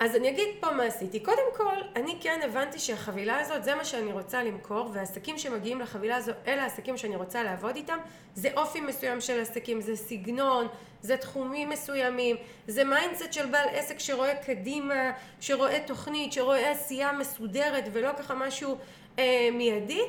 [0.00, 1.20] אז אני אגיד פה מה עשיתי.
[1.20, 6.16] קודם כל, אני כן הבנתי שהחבילה הזאת, זה מה שאני רוצה למכור, והעסקים שמגיעים לחבילה
[6.16, 7.98] הזו, אלה העסקים שאני רוצה לעבוד איתם.
[8.34, 10.66] זה אופי מסוים של עסקים, זה סגנון,
[11.02, 17.84] זה תחומים מסוימים, זה mindset של בעל עסק שרואה קדימה, שרואה תוכנית, שרואה עשייה מסודרת
[17.92, 18.76] ולא ככה משהו
[19.18, 20.02] אה, מיידי,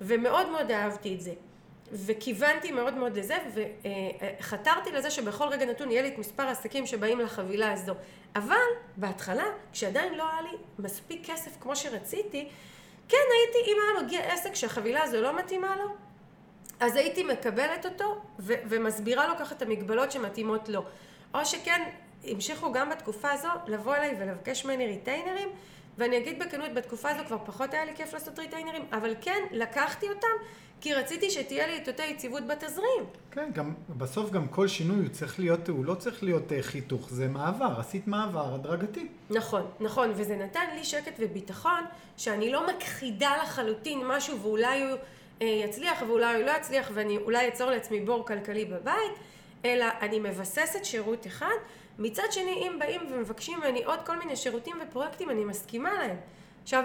[0.00, 1.32] ומאוד מאוד אהבתי את זה.
[1.92, 3.36] וכיוונתי מאוד מאוד לזה,
[4.40, 7.94] וחתרתי לזה שבכל רגע נתון יהיה לי את מספר העסקים שבאים לחבילה הזו.
[8.36, 8.56] אבל
[8.96, 12.48] בהתחלה, כשעדיין לא היה לי מספיק כסף כמו שרציתי,
[13.08, 15.94] כן הייתי, אם היה מגיע עסק שהחבילה הזו לא מתאימה לו,
[16.80, 20.84] אז הייתי מקבלת אותו ו- ומסבירה לו ככה את המגבלות שמתאימות לו.
[21.34, 21.82] או שכן,
[22.24, 25.48] המשיכו גם בתקופה הזו לבוא אליי ולבקש ממני ריטיינרים,
[25.98, 30.08] ואני אגיד בכנות, בתקופה הזו כבר פחות היה לי כיף לעשות ריטיינרים, אבל כן, לקחתי
[30.08, 30.28] אותם,
[30.82, 33.04] כי רציתי שתהיה לי את אותה יציבות בתזרים.
[33.30, 37.10] כן, גם, בסוף גם כל שינוי הוא צריך להיות, הוא לא צריך להיות אה, חיתוך,
[37.10, 39.08] זה מעבר, עשית מעבר הדרגתי.
[39.30, 41.84] נכון, נכון, וזה נתן לי שקט וביטחון,
[42.16, 44.98] שאני לא מכחידה לחלוטין משהו ואולי הוא
[45.42, 49.12] אה, יצליח ואולי הוא לא יצליח ואני אולי אצור לעצמי בור כלכלי בבית,
[49.64, 51.56] אלא אני מבססת שירות אחד,
[51.98, 56.16] מצד שני אם באים ומבקשים ממני עוד כל מיני שירותים ופרויקטים, אני מסכימה להם.
[56.62, 56.84] עכשיו,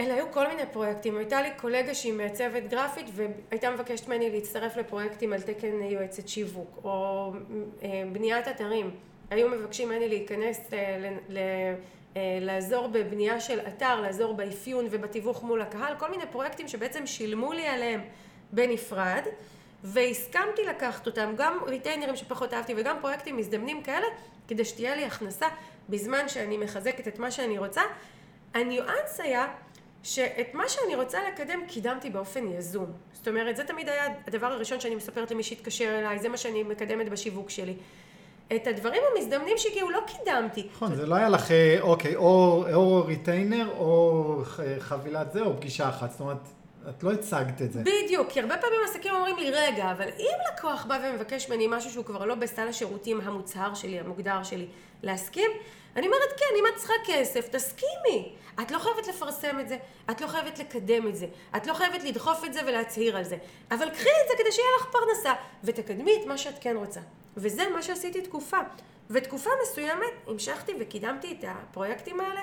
[0.00, 1.18] אלה היו כל מיני פרויקטים.
[1.18, 6.80] הייתה לי קולגה שהיא מעצבת גרפית והייתה מבקשת ממני להצטרף לפרויקטים על תקן יועצת שיווק,
[6.84, 7.32] או
[7.82, 8.90] אה, בניית אתרים.
[9.30, 10.78] היו מבקשים ממני להיכנס, אה,
[12.16, 17.52] אה, לעזור בבנייה של אתר, לעזור באפיון ובתיווך מול הקהל, כל מיני פרויקטים שבעצם שילמו
[17.52, 18.00] לי עליהם
[18.52, 19.22] בנפרד,
[19.84, 24.06] והסכמתי לקחת אותם, גם ריטיינרים שפחות אהבתי וגם פרויקטים מזדמנים כאלה,
[24.48, 25.46] כדי שתהיה לי הכנסה
[25.88, 27.82] בזמן שאני מחזקת את מה שאני רוצה.
[28.54, 29.46] הניואנס היה
[30.02, 32.92] שאת מה שאני רוצה לקדם קידמתי באופן יזום.
[33.12, 36.62] זאת אומרת, זה תמיד היה הדבר הראשון שאני מספרת למי שהתקשר אליי, זה מה שאני
[36.62, 37.74] מקדמת בשיווק שלי.
[38.56, 40.66] את הדברים המזדמנים שהגיעו לא קידמתי.
[40.72, 44.42] נכון, זה לא היה לך, אה, אוקיי, או, או retainer, או
[44.78, 46.10] חבילת זה, או פגישה אחת.
[46.10, 46.48] זאת אומרת,
[46.88, 47.80] את לא הצגת את זה.
[47.80, 51.90] בדיוק, כי הרבה פעמים עסקים אומרים לי, רגע, אבל אם לקוח בא ומבקש ממני משהו
[51.90, 54.66] שהוא כבר לא בסל השירותים המוצהר שלי, המוגדר שלי,
[55.02, 55.50] להסכים,
[55.96, 58.34] אני אומרת, כן, אם את צריכה כסף, תסכימי.
[58.62, 59.76] את לא חייבת לפרסם את זה,
[60.10, 63.36] את לא חייבת לקדם את זה, את לא חייבת לדחוף את זה ולהצהיר על זה,
[63.70, 65.32] אבל קחי את זה כדי שיהיה לך פרנסה,
[65.64, 67.00] ותקדמי את מה שאת כן רוצה.
[67.36, 68.58] וזה מה שעשיתי תקופה.
[69.10, 72.40] ותקופה מסוימת המשכתי וקידמתי את הפרויקטים האלה,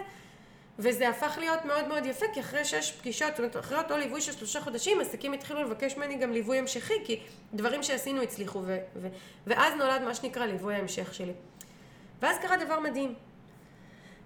[0.79, 4.21] וזה הפך להיות מאוד מאוד יפה, כי אחרי שש פגישות, זאת אומרת, אחרי אותו ליווי
[4.21, 7.19] של שלושה חודשים, עסקים התחילו לבקש ממני גם ליווי המשכי, כי
[7.53, 9.07] דברים שעשינו הצליחו, ו- ו-
[9.47, 11.33] ואז נולד מה שנקרא ליווי ההמשך שלי.
[12.21, 13.15] ואז קרה דבר מדהים.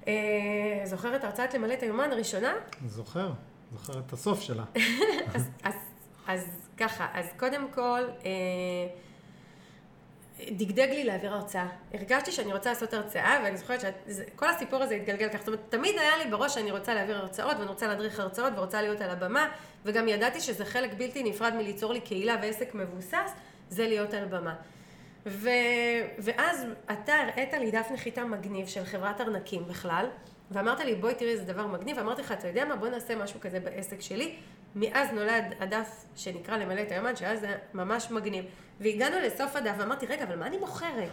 [0.09, 2.53] אה, זוכרת הרצאת למלא את היומן הראשונה?
[2.87, 3.31] זוכר,
[3.71, 4.63] זוכר את הסוף שלה.
[5.35, 5.73] אז, אז,
[6.27, 8.31] אז ככה, אז קודם כל, אה,
[10.51, 11.67] דגדג לי להעביר הרצאה.
[11.93, 15.37] הרגשתי שאני רוצה לעשות הרצאה, ואני זוכרת שכל הסיפור הזה התגלגל ככה.
[15.37, 18.81] זאת אומרת, תמיד היה לי בראש שאני רוצה להעביר הרצאות, ואני רוצה להדריך הרצאות, ורוצה
[18.81, 19.49] להיות על הבמה,
[19.85, 23.31] וגם ידעתי שזה חלק בלתי נפרד מליצור לי קהילה ועסק מבוסס,
[23.69, 24.55] זה להיות על במה.
[25.25, 25.49] ו...
[26.19, 30.05] ואז אתה הראית לי דף נחיתה מגניב של חברת ארנקים בכלל,
[30.51, 33.39] ואמרת לי, בואי תראי איזה דבר מגניב, ואמרתי לך, אתה יודע מה, בוא נעשה משהו
[33.39, 34.36] כזה בעסק שלי.
[34.75, 38.45] מאז נולד הדף שנקרא למלא את היומן, שאז זה ממש מגניב.
[38.79, 41.12] והגענו לסוף הדף, ואמרתי, רגע, אבל מה אני מוכרת?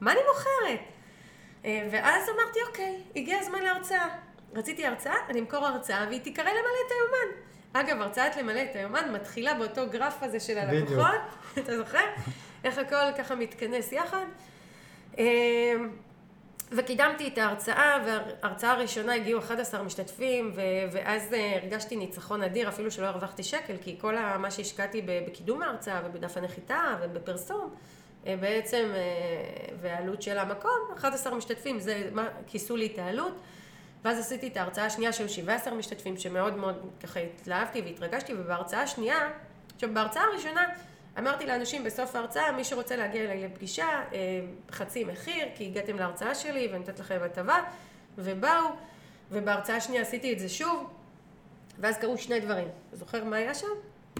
[0.00, 0.80] מה אני מוכרת?
[1.64, 4.08] אה, ואז אמרתי, אוקיי, הגיע הזמן להרצאה.
[4.54, 7.42] רציתי הרצאה, אני אמכור הרצאה, והיא תיקרא למלא את היומן.
[7.72, 11.20] אגב, הרצאת למלא את היומן מתחילה באותו גרף הזה של הלקוחות,
[11.58, 12.04] אתה זוכר?
[12.64, 14.26] איך הכל ככה מתכנס יחד.
[15.18, 15.74] אה,
[16.70, 20.60] וקידמתי את ההרצאה, וההרצאה הראשונה הגיעו 11 משתתפים, ו-
[20.92, 26.00] ואז אה, הרגשתי ניצחון אדיר, אפילו שלא הרווחתי שקל, כי כל מה שהשקעתי בקידום ההרצאה
[26.04, 27.74] ובדף הנחיתה ובפרסום,
[28.26, 28.88] אה, בעצם,
[29.80, 33.34] והעלות של המקום, 11 משתתפים, זה מה, כיסו לי את העלות.
[34.04, 39.30] ואז עשיתי את ההרצאה השנייה שהיו 17 משתתפים, שמאוד מאוד ככה התלהבתי והתרגשתי, ובהרצאה השנייה,
[39.74, 40.66] עכשיו בהרצאה הראשונה,
[41.18, 46.34] אמרתי לאנשים בסוף ההרצאה, מי שרוצה להגיע אליי לפגישה, אה, חצי מחיר, כי הגעתם להרצאה
[46.34, 47.58] שלי ואני נותנת לכם הטבה,
[48.18, 48.64] ובאו,
[49.30, 50.90] ובהרצאה השנייה עשיתי את זה שוב,
[51.78, 52.68] ואז קרו שני דברים.
[52.92, 53.66] זוכר מה היה שם?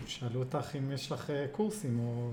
[0.07, 2.31] שאלו אותך אם יש לך אה, קורסים או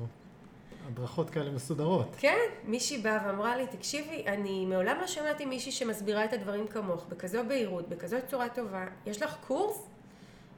[0.87, 2.15] הדרכות כאלה מסודרות.
[2.17, 7.05] כן, מישהי באה ואמרה לי, תקשיבי, אני מעולם לא שמעתי מישהי שמסבירה את הדברים כמוך,
[7.09, 9.87] בכזו בהירות, בכזו צורה טובה, יש לך קורס?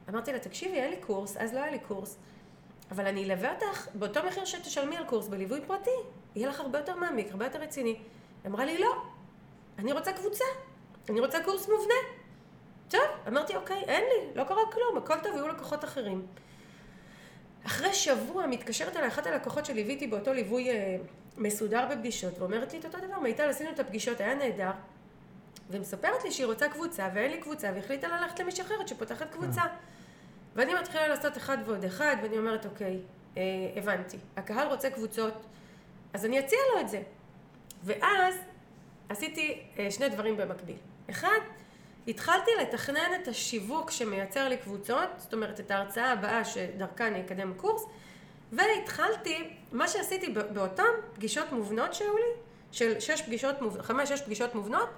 [0.08, 2.16] אמרתי לה, תקשיבי, אין לי קורס, אז לא היה לי קורס.
[2.92, 5.90] אבל אני אלווה אותך באותו מחיר שתשלמי על קורס בליווי פרטי.
[6.36, 7.96] יהיה לך הרבה יותר מעמיק, הרבה יותר רציני.
[8.46, 9.02] אמרה לי, לא,
[9.78, 10.44] אני רוצה קבוצה,
[11.10, 11.94] אני רוצה קורס מובנה.
[12.88, 16.26] טוב, אמרתי, אוקיי, אין לי, לא קרה כלום, הכל טוב, היו לקוחות אחרים.
[17.66, 20.96] אחרי שבוע מתקשרת אליי אחת הלקוחות שליוויתי באותו ליווי אה,
[21.36, 24.70] מסודר בפגישות, ואומרת לי את אותו דבר, מיטל, עשינו את הפגישות, היה נהדר,
[25.70, 29.62] ומספרת לי שהיא רוצה קבוצה, ואין לי קבוצה, והחליטה ללכת למישהי אחרת שפותחת קבוצה.
[30.56, 32.98] ואני מתחילה לעשות אחד ועוד אחד, ואני אומרת, אוקיי,
[33.36, 33.42] אה,
[33.76, 34.16] הבנתי.
[34.36, 35.34] הקהל רוצה קבוצות,
[36.12, 37.02] אז אני אציע לו את זה.
[37.84, 38.34] ואז
[39.08, 40.76] עשיתי אה, שני דברים במקביל.
[41.10, 41.38] אחד,
[42.08, 47.54] התחלתי לתכנן את השיווק שמייצר לי קבוצות, זאת אומרת, את ההרצאה הבאה שדרכה אני אקדם
[47.54, 47.84] קורס,
[48.52, 50.82] והתחלתי, מה שעשיתי באותן
[51.14, 52.32] פגישות מובנות שהיו לי,
[52.72, 54.88] של שש פגישות, חמש, שש פגישות מובנות,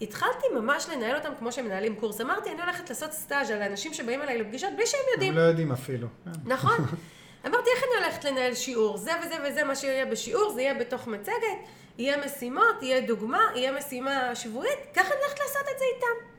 [0.00, 2.20] התחלתי ממש לנהל אותם כמו שמנהלים קורס.
[2.20, 5.32] אמרתי, אני הולכת לעשות סטאז' על האנשים שבאים אליי לפגישות בלי שהם יודעים.
[5.32, 6.08] הם לא יודעים אפילו.
[6.44, 6.76] נכון.
[7.46, 8.96] אמרתי, איך אני הולכת לנהל שיעור?
[8.96, 11.58] זה וזה וזה מה שיהיה בשיעור, זה יהיה בתוך מצגת,
[11.98, 16.34] יהיה משימות, יהיה דוגמה, יהיה משימה שבועית, ככה אני הולכת לעשות את זה איתם.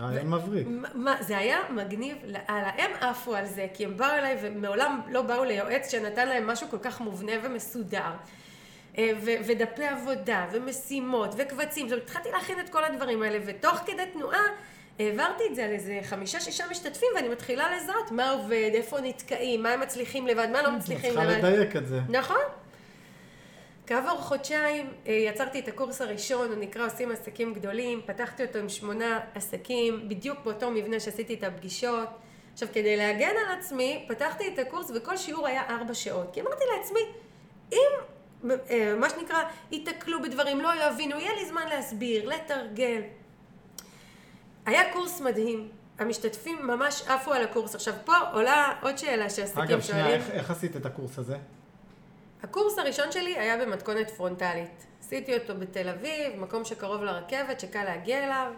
[0.00, 0.66] רעיון מבריק.
[1.20, 2.70] זה היה מגניב לאללה.
[2.78, 6.68] הם עפו על זה, כי הם באו אליי ומעולם לא באו ליועץ שנתן להם משהו
[6.70, 8.10] כל כך מובנה ומסודר.
[8.98, 13.78] אה, ו- ודפי עבודה, ומשימות, וקבצים, זאת אומרת, התחלתי להכין את כל הדברים האלה, ותוך
[13.86, 14.42] כדי תנועה
[14.98, 19.62] העברתי את זה על איזה חמישה, שישה משתתפים, ואני מתחילה לזהות מה עובד, איפה נתקעים,
[19.62, 21.32] מה הם מצליחים לבד, מה לא מצליחים לבד.
[21.32, 22.00] צריכה לדייק את זה.
[22.08, 22.40] נכון.
[23.86, 28.68] כעבור חודשיים אה, יצרתי את הקורס הראשון, הוא נקרא עושים עסקים גדולים, פתחתי אותו עם
[28.68, 32.08] שמונה עסקים, בדיוק באותו מבנה שעשיתי את הפגישות.
[32.52, 36.30] עכשיו, כדי להגן על עצמי, פתחתי את הקורס וכל שיעור היה ארבע שעות.
[36.32, 37.00] כי אמרתי לעצמי,
[37.72, 37.78] אם,
[39.00, 43.02] מה שנקרא, ייתקלו בדברים, לא יבינו, יהיה לי זמן להסביר, לתרגל.
[44.66, 45.68] היה קורס מדהים.
[45.98, 47.74] המשתתפים ממש עפו על הקורס.
[47.74, 49.74] עכשיו, פה עולה עוד שאלה שעסקים שואלים.
[49.74, 51.36] אגב, שנייה, איך, איך עשית את הקורס הזה?
[52.42, 54.86] הקורס הראשון שלי היה במתכונת פרונטלית.
[55.00, 58.52] עשיתי אותו בתל אביב, מקום שקרוב לרכבת, שקל להגיע אליו.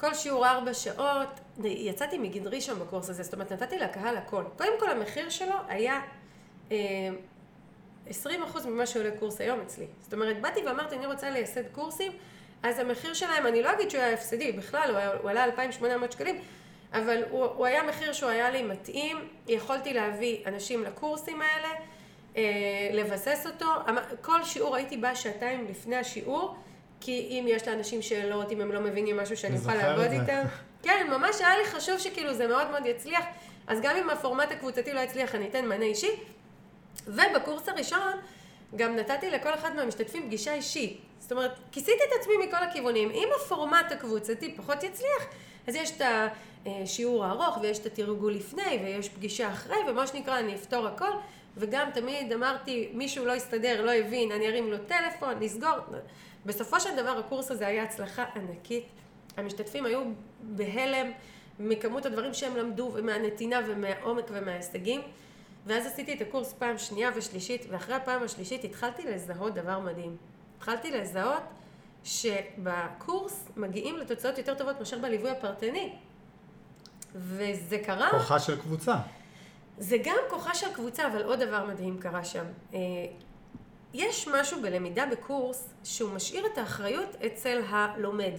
[0.00, 1.40] כל שיעור ארבע שעות.
[1.64, 4.44] יצאתי מגדרי שם בקורס הזה, זאת אומרת, נתתי לקהל הכל.
[4.56, 6.00] קודם כל, המחיר שלו היה
[6.72, 6.76] אה,
[8.10, 9.86] 20% ממה שעולה קורס היום אצלי.
[10.00, 12.12] זאת אומרת, באתי ואמרתי, אני רוצה לייסד קורסים,
[12.62, 16.12] אז המחיר שלהם, אני לא אגיד שהוא היה הפסדי, בכלל, הוא, היה, הוא עלה 2,800
[16.12, 16.40] שקלים,
[16.92, 21.68] אבל הוא, הוא היה מחיר שהוא היה לי מתאים, יכולתי להביא אנשים לקורסים האלה.
[22.38, 22.42] אה,
[22.92, 23.66] לבסס אותו.
[23.88, 26.56] אמ, כל שיעור הייתי באה שעתיים לפני השיעור,
[27.00, 30.42] כי אם יש לאנשים שאלות, אם הם לא מבינים משהו שאני אוכל לעבוד איתם.
[30.84, 33.24] כן, ממש היה לי חשוב שכאילו זה מאוד מאוד יצליח.
[33.66, 36.10] אז גם אם הפורמט הקבוצתי לא יצליח, אני אתן מענה אישי.
[37.06, 38.12] ובקורס הראשון,
[38.76, 41.00] גם נתתי לכל אחד מהמשתתפים פגישה אישית.
[41.18, 43.10] זאת אומרת, כיסיתי את עצמי מכל הכיוונים.
[43.10, 45.22] אם הפורמט הקבוצתי פחות יצליח,
[45.66, 46.02] אז יש את
[46.66, 51.10] השיעור הארוך, ויש את התרגול לפני, ויש פגישה אחרי, ומה שנקרא, אני אפתור הכל.
[51.56, 55.78] וגם תמיד אמרתי, מישהו לא הסתדר, לא הבין, אני ארים לו טלפון, נסגור.
[56.46, 58.84] בסופו של דבר הקורס הזה היה הצלחה ענקית.
[59.36, 60.02] המשתתפים היו
[60.42, 61.12] בהלם
[61.58, 65.00] מכמות הדברים שהם למדו, ומהנתינה ומהעומק ומההישגים.
[65.66, 70.16] ואז עשיתי את הקורס פעם שנייה ושלישית, ואחרי הפעם השלישית התחלתי לזהות דבר מדהים.
[70.56, 71.42] התחלתי לזהות
[72.04, 75.92] שבקורס מגיעים לתוצאות יותר טובות מאשר בליווי הפרטני.
[77.14, 78.10] וזה קרה...
[78.10, 78.96] כוחה של קבוצה.
[79.78, 82.44] זה גם כוחה של קבוצה, אבל עוד דבר מדהים קרה שם.
[82.74, 82.78] אה,
[83.94, 88.32] יש משהו בלמידה בקורס שהוא משאיר את האחריות אצל הלומד.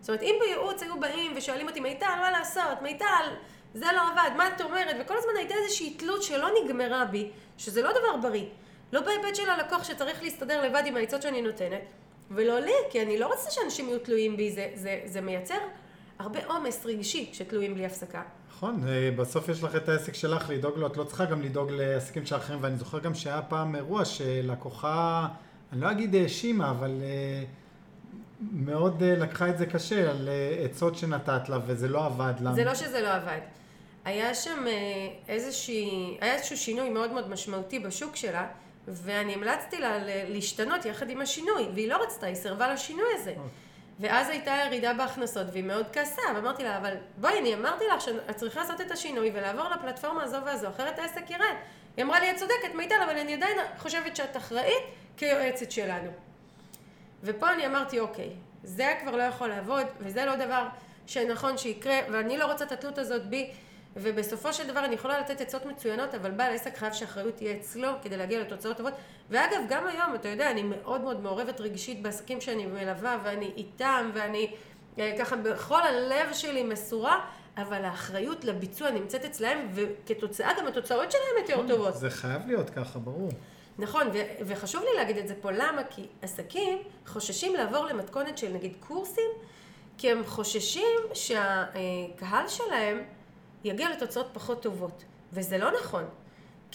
[0.00, 2.82] זאת אומרת, אם בייעוץ היו באים ושואלים אותי, מיטל, מה לעשות?
[2.82, 3.34] מיטל,
[3.76, 4.96] זה לא עבד, מה את אומרת?
[5.00, 8.46] וכל הזמן הייתה איזושהי תלות שלא נגמרה בי, שזה לא דבר בריא.
[8.92, 11.82] לא בהיבט של הלקוח שצריך להסתדר לבד עם העצות שאני נותנת,
[12.30, 15.58] ולא לי, כי אני לא רוצה שאנשים יהיו תלויים בי, זה, זה, זה מייצר
[16.18, 18.22] הרבה עומס רגשי שתלויים בלי הפסקה.
[18.50, 21.70] נכון, אה, בסוף יש לך את העסק שלך לדאוג לו, את לא צריכה גם לדאוג
[21.70, 25.28] לעסקים של אחרים, ואני זוכר גם שהיה פעם אירוע שלקוחה,
[25.72, 27.44] אני לא אגיד האשימה, אבל אה,
[28.52, 30.28] מאוד אה, לקחה את זה קשה על
[30.64, 32.52] עצות שנתת לה וזה לא עבד לה.
[32.54, 33.40] זה לא שזה לא עבד.
[34.06, 34.64] היה שם
[35.28, 38.46] איזושהי, היה איזשהו שינוי מאוד מאוד משמעותי בשוק שלה,
[38.88, 43.30] ואני המלצתי לה להשתנות יחד עם השינוי, והיא לא רצתה, היא סירבה לשינוי הזה.
[43.30, 43.50] אוקיי.
[44.00, 48.36] ואז הייתה ירידה בהכנסות והיא מאוד כעסה, ואמרתי לה, אבל בואי, אני אמרתי לך שאת
[48.36, 51.54] צריכה לעשות את השינוי ולעבור לפלטפורמה הזו והזו, אחרת העסק ירד.
[51.96, 54.82] היא אמרה לי, את צודקת, מיטל, אבל אני עדיין חושבת שאת אחראית
[55.16, 56.10] כיועצת שלנו.
[57.22, 58.30] ופה אני אמרתי, אוקיי,
[58.64, 60.66] זה כבר לא יכול לעבוד, וזה לא דבר
[61.06, 63.50] שנכון שיקרה, ואני לא רוצה את התלות הזאת בי.
[63.96, 67.88] ובסופו של דבר אני יכולה לתת עצות מצוינות, אבל בעל עסק חייב שהאחריות תהיה אצלו
[68.02, 68.94] כדי להגיע לתוצאות טובות.
[69.30, 74.10] ואגב, גם היום, אתה יודע, אני מאוד מאוד מעורבת רגשית בעסקים שאני מלווה, ואני איתם,
[74.14, 74.54] ואני
[74.98, 77.20] אה, ככה בכל הלב שלי מסורה,
[77.56, 81.94] אבל האחריות לביצוע נמצאת אצלהם, וכתוצאה גם התוצאות שלהם יותר נכון, טובות.
[81.94, 83.30] זה חייב להיות ככה, ברור.
[83.78, 85.82] נכון, ו- וחשוב לי להגיד את זה פה, למה?
[85.90, 89.30] כי עסקים חוששים לעבור למתכונת של נגיד קורסים,
[89.98, 93.02] כי הם חוששים שהקהל שלהם
[93.64, 95.04] יגיע לתוצאות פחות טובות.
[95.32, 96.04] וזה לא נכון.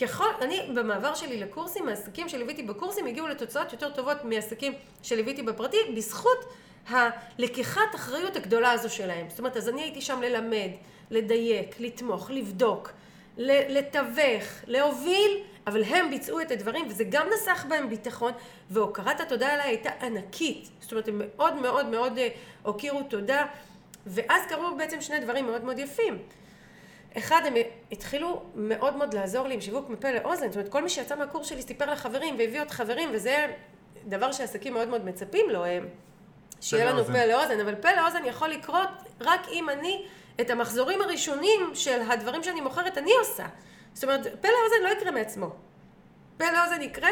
[0.01, 5.77] ככל, אני במעבר שלי לקורסים, העסקים שליוויתי בקורסים הגיעו לתוצאות יותר טובות מעסקים שליוויתי בפרטי,
[5.95, 6.45] בזכות
[6.89, 9.29] הלקיחת אחריות הגדולה הזו שלהם.
[9.29, 10.69] זאת אומרת, אז אני הייתי שם ללמד,
[11.11, 12.91] לדייק, לתמוך, לבדוק,
[13.37, 18.31] לתווך, להוביל, אבל הם ביצעו את הדברים, וזה גם נסח בהם ביטחון,
[18.69, 20.69] והוקרת התודה עליי הייתה ענקית.
[20.79, 22.27] זאת אומרת, הם מאוד מאוד מאוד אה,
[22.63, 23.45] הוקירו תודה,
[24.07, 26.17] ואז קרו בעצם שני דברים מאוד מאוד יפים.
[27.17, 27.53] אחד, הם
[27.91, 31.47] התחילו מאוד מאוד לעזור לי עם שיווק מפה לאוזן, זאת אומרת, כל מי שיצא מהקורס
[31.47, 33.47] שלי סיפר לחברים והביא עוד חברים, וזה
[34.05, 35.87] דבר שעסקים מאוד מאוד מצפים לו, הם,
[36.61, 38.89] שיהיה לנו פה לאוזן, אבל פה לאוזן יכול לקרות
[39.21, 40.05] רק אם אני,
[40.41, 43.45] את המחזורים הראשונים של הדברים שאני מוכרת, אני עושה.
[43.93, 45.49] זאת אומרת, פה לאוזן לא יקרה מעצמו.
[46.37, 47.09] פה לאוזן יקרה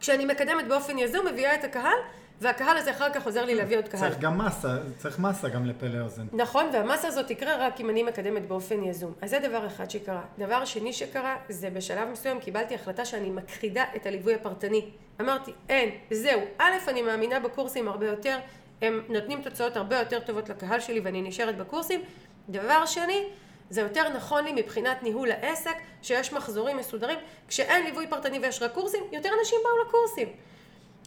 [0.00, 1.98] כשאני מקדמת באופן יזום, מביאה את הקהל,
[2.40, 4.00] והקהל הזה אחר כך עוזר לי להביא עוד קהל.
[4.00, 6.26] צריך גם מסה, צריך מסה גם לפה לאוזן.
[6.32, 9.12] נכון, והמסה הזאת תקרה רק אם אני מקדמת באופן יזום.
[9.22, 10.22] אז זה דבר אחד שקרה.
[10.38, 14.90] דבר שני שקרה, זה בשלב מסוים קיבלתי החלטה שאני מכחידה את הליווי הפרטני.
[15.20, 16.40] אמרתי, אין, זהו.
[16.58, 18.38] א', אני מאמינה בקורסים הרבה יותר,
[18.82, 22.00] הם נותנים תוצאות הרבה יותר טובות לקהל שלי ואני נשארת בקורסים.
[22.48, 23.26] דבר שני,
[23.70, 27.18] זה יותר נכון לי מבחינת ניהול העסק, שיש מחזורים מסודרים.
[27.48, 30.28] כשאין ליווי פרטני ויש רק קורסים, יותר אנשים באו לקורסים.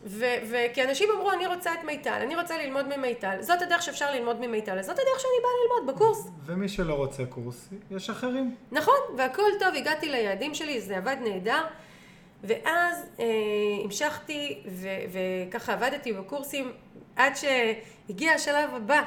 [0.05, 4.39] וכי אנשים אמרו, אני רוצה את מיטל, אני רוצה ללמוד ממיטל, זאת הדרך שאפשר ללמוד
[4.39, 6.27] ממיטל, זאת הדרך שאני באה ללמוד בקורס.
[6.45, 8.55] ומי שלא רוצה קורס, יש אחרים.
[8.71, 11.61] נכון, והכל טוב, הגעתי ליעדים שלי, זה עבד נהדר.
[12.43, 13.25] ואז אה,
[13.83, 14.87] המשכתי ו-
[15.47, 16.71] וככה עבדתי בקורסים
[17.15, 19.01] עד שהגיע השלב הבא,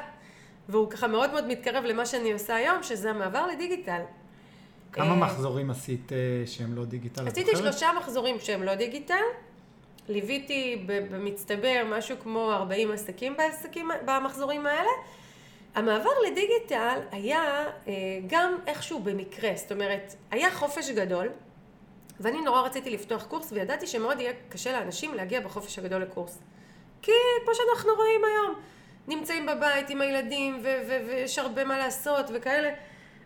[0.69, 4.01] והוא ככה מאוד מאוד מתקרב למה שאני עושה היום, שזה המעבר לדיגיטל.
[4.93, 7.29] כמה אה, מחזורים עשית אה, שהם לא דיגיטל?
[7.29, 9.15] עשיתי שלושה מחזורים שהם לא דיגיטל.
[10.09, 14.91] ליוויתי במצטבר משהו כמו 40 עסקים בעסקים, במחזורים האלה.
[15.75, 17.93] המעבר לדיגיטל היה אה,
[18.27, 21.29] גם איכשהו במקרה, זאת אומרת, היה חופש גדול,
[22.21, 26.39] ואני נורא רציתי לפתוח קורס, וידעתי שמאוד יהיה קשה לאנשים להגיע בחופש הגדול לקורס.
[27.03, 27.13] כי
[27.45, 28.55] כמו שאנחנו רואים היום,
[29.09, 32.71] נמצאים בבית עם הילדים, ויש הרבה מה לעשות וכאלה.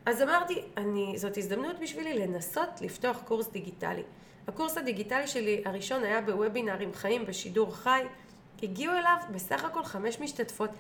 [0.07, 4.03] אז אמרתי, אני, זאת הזדמנות בשבילי לנסות לפתוח קורס דיגיטלי.
[4.49, 8.03] הקורס הדיגיטלי שלי הראשון היה בוובינארים חיים בשידור חי.
[8.63, 10.71] הגיעו אליו בסך הכל חמש משתתפות,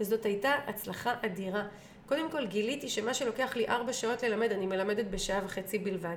[0.00, 1.62] וזאת הייתה הצלחה אדירה.
[2.08, 6.16] קודם כל גיליתי שמה שלוקח לי ארבע שעות ללמד, אני מלמדת בשעה וחצי בלבד.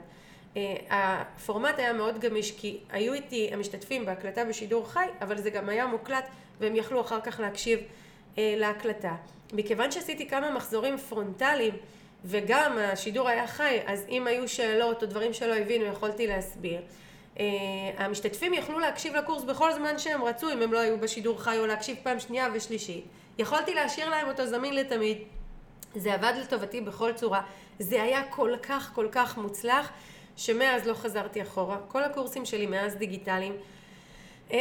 [0.54, 0.58] Uh,
[0.90, 5.88] הפורמט היה מאוד גמיש כי היו איתי המשתתפים בהקלטה בשידור חי, אבל זה גם היה
[5.88, 6.26] מוקלט
[6.60, 9.16] והם יכלו אחר כך להקשיב uh, להקלטה.
[9.54, 11.74] מכיוון שעשיתי כמה מחזורים פרונטליים
[12.26, 16.82] וגם השידור היה חי, אז אם היו שאלות או דברים שלא הבינו יכולתי להסביר.
[17.36, 17.40] Uh,
[17.98, 21.66] המשתתפים יכלו להקשיב לקורס בכל זמן שהם רצו אם הם לא היו בשידור חי או
[21.66, 23.06] להקשיב פעם שנייה ושלישית.
[23.38, 25.18] יכולתי להשאיר להם אותו זמין לתמיד.
[25.96, 27.42] זה עבד לטובתי בכל צורה.
[27.80, 29.92] זה היה כל כך כל כך מוצלח.
[30.38, 31.78] שמאז לא חזרתי אחורה.
[31.88, 33.54] כל הקורסים שלי מאז דיגיטליים.
[34.52, 34.58] אמ,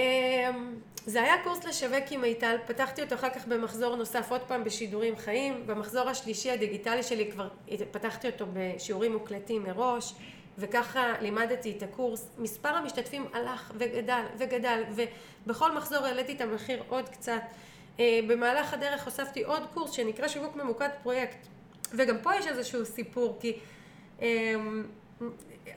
[1.07, 5.17] זה היה קורס לשווק עם מיטל, פתחתי אותו אחר כך במחזור נוסף עוד פעם בשידורים
[5.17, 5.67] חיים.
[5.67, 7.49] במחזור השלישי הדיגיטלי שלי כבר
[7.91, 10.15] פתחתי אותו בשיעורים מוקלטים מראש,
[10.59, 12.29] וככה לימדתי את הקורס.
[12.39, 14.83] מספר המשתתפים הלך וגדל וגדל,
[15.47, 17.43] ובכל מחזור העליתי את המחיר עוד קצת.
[18.01, 21.47] אה, במהלך הדרך הוספתי עוד קורס שנקרא שיווק ממוקד פרויקט.
[21.93, 23.59] וגם פה יש איזשהו סיפור, כי
[24.21, 24.85] אמ,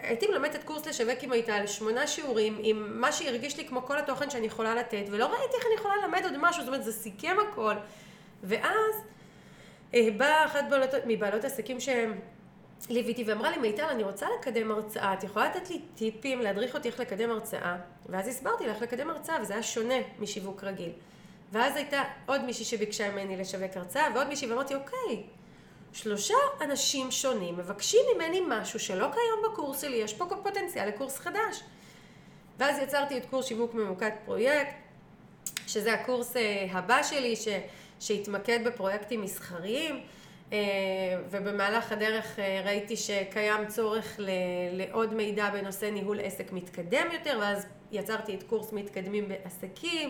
[0.03, 4.29] הייתי מלמדת קורס לשווק עם מיטל, שמונה שיעורים, עם מה שהרגיש לי כמו כל התוכן
[4.29, 7.35] שאני יכולה לתת, ולא ראיתי איך אני יכולה ללמד עוד משהו, זאת אומרת, זה סיכם
[7.47, 7.75] הכל.
[8.43, 8.95] ואז
[9.93, 12.19] אה, באה אחת בעלות, מבעלות עסקים שהם...
[12.89, 16.87] ליוויתי ואמרה לי, מיטל, אני רוצה לקדם הרצאה, את יכולה לתת לי טיפים, להדריך אותי
[16.87, 17.75] איך לקדם הרצאה?
[18.09, 20.91] ואז הסברתי לה איך לקדם הרצאה, וזה היה שונה משיווק רגיל.
[21.51, 25.23] ואז הייתה עוד מישהי שביקשה ממני לשווק הרצאה, ועוד מישהי, ואמרתי, אוקיי,
[25.93, 31.63] שלושה אנשים שונים מבקשים ממני משהו שלא קיים בקורס שלי, יש פה פוטנציאל לקורס חדש.
[32.57, 34.75] ואז יצרתי את קורס שיווק ממוקד פרויקט,
[35.67, 37.47] שזה הקורס אה, הבא שלי, ש,
[37.99, 40.03] שהתמקד בפרויקטים מסחריים,
[40.53, 40.57] אה,
[41.29, 44.19] ובמהלך הדרך אה, ראיתי שקיים צורך
[44.71, 50.09] לעוד מידע בנושא ניהול עסק מתקדם יותר, ואז יצרתי את קורס מתקדמים בעסקים.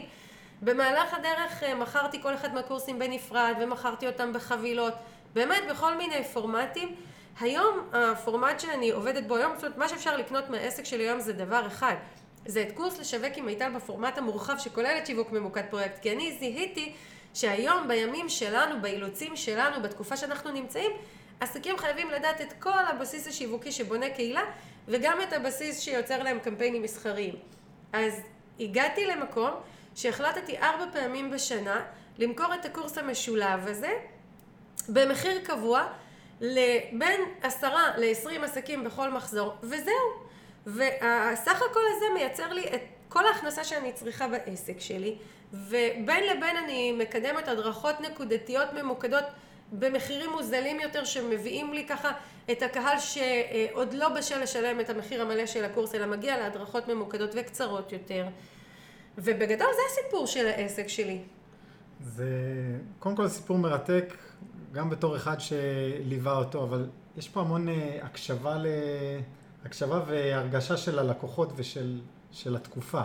[0.62, 4.94] במהלך הדרך מכרתי כל אחד מהקורסים בנפרד, ומכרתי אותם בחבילות.
[5.34, 6.96] באמת בכל מיני פורמטים.
[7.40, 11.34] היום הפורמט שאני עובדת בו היום, זאת אומרת מה שאפשר לקנות מהעסק שלי היום זה
[11.34, 11.96] דבר אחד.
[12.46, 16.00] זה את קורס לשווק עם מיטל בפורמט המורחב שכולל את שיווק ממוקד פרויקט.
[16.02, 16.94] כי אני זיהיתי
[17.34, 20.92] שהיום בימים שלנו, באילוצים שלנו, בתקופה שאנחנו נמצאים,
[21.40, 24.42] עסקים חייבים לדעת את כל הבסיס השיווקי שבונה קהילה
[24.88, 27.36] וגם את הבסיס שיוצר להם קמפיינים מסחריים.
[27.94, 28.22] אז
[28.60, 29.52] הגעתי למקום
[29.96, 31.86] שהחלטתי ארבע פעמים בשנה
[32.18, 33.92] למכור את הקורס המשולב הזה
[34.90, 35.88] במחיר קבוע
[36.42, 40.24] לבין עשרה לעשרים עסקים בכל מחזור, וזהו.
[40.66, 45.16] והסך הכל הזה מייצר לי את כל ההכנסה שאני צריכה בעסק שלי,
[45.54, 49.24] ובין לבין אני מקדמת הדרכות נקודתיות ממוקדות
[49.72, 52.12] במחירים מוזלים יותר שמביאים לי ככה
[52.52, 57.30] את הקהל שעוד לא בשל לשלם את המחיר המלא של הקורס אלא מגיע להדרכות ממוקדות
[57.36, 58.26] וקצרות יותר
[59.18, 61.20] ובגדול זה הסיפור של העסק שלי.
[62.02, 62.26] זה
[63.00, 64.14] קודם כל סיפור מרתק
[64.74, 68.66] גם בתור אחד שליווה אותו, אבל יש פה המון אה, הקשבה, ל...
[69.66, 72.00] הקשבה והרגשה של הלקוחות ושל
[72.32, 73.02] של התקופה.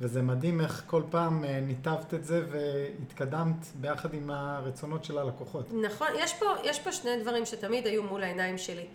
[0.00, 5.66] וזה מדהים איך כל פעם אה, ניתבת את זה והתקדמת ביחד עם הרצונות של הלקוחות.
[5.82, 8.86] נכון, יש פה, יש פה שני דברים שתמיד היו מול העיניים שלי,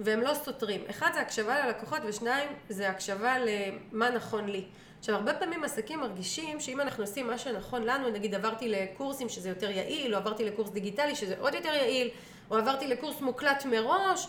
[0.00, 0.80] והם לא סותרים.
[0.90, 4.64] אחד זה הקשבה ללקוחות, ושניים זה הקשבה למה נכון לי.
[5.04, 9.48] עכשיו, הרבה פעמים עסקים מרגישים שאם אנחנו עושים מה שנכון לנו, נגיד עברתי לקורסים שזה
[9.48, 12.10] יותר יעיל, או עברתי לקורס דיגיטלי שזה עוד יותר יעיל,
[12.50, 14.28] או עברתי לקורס מוקלט מראש,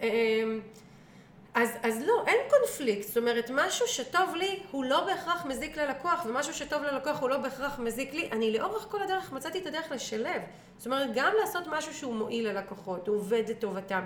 [0.00, 0.08] אמ,
[1.54, 6.26] אז, אז לא, אין קונפליקט, זאת אומרת, משהו שטוב לי הוא לא בהכרח מזיק ללקוח,
[6.26, 8.28] ומשהו שטוב ללקוח הוא לא בהכרח מזיק לי.
[8.32, 10.42] אני לאורך כל הדרך מצאתי את הדרך לשלב.
[10.78, 14.04] זאת אומרת, גם לעשות משהו שהוא מועיל ללקוחות, הוא עובד לטובתם,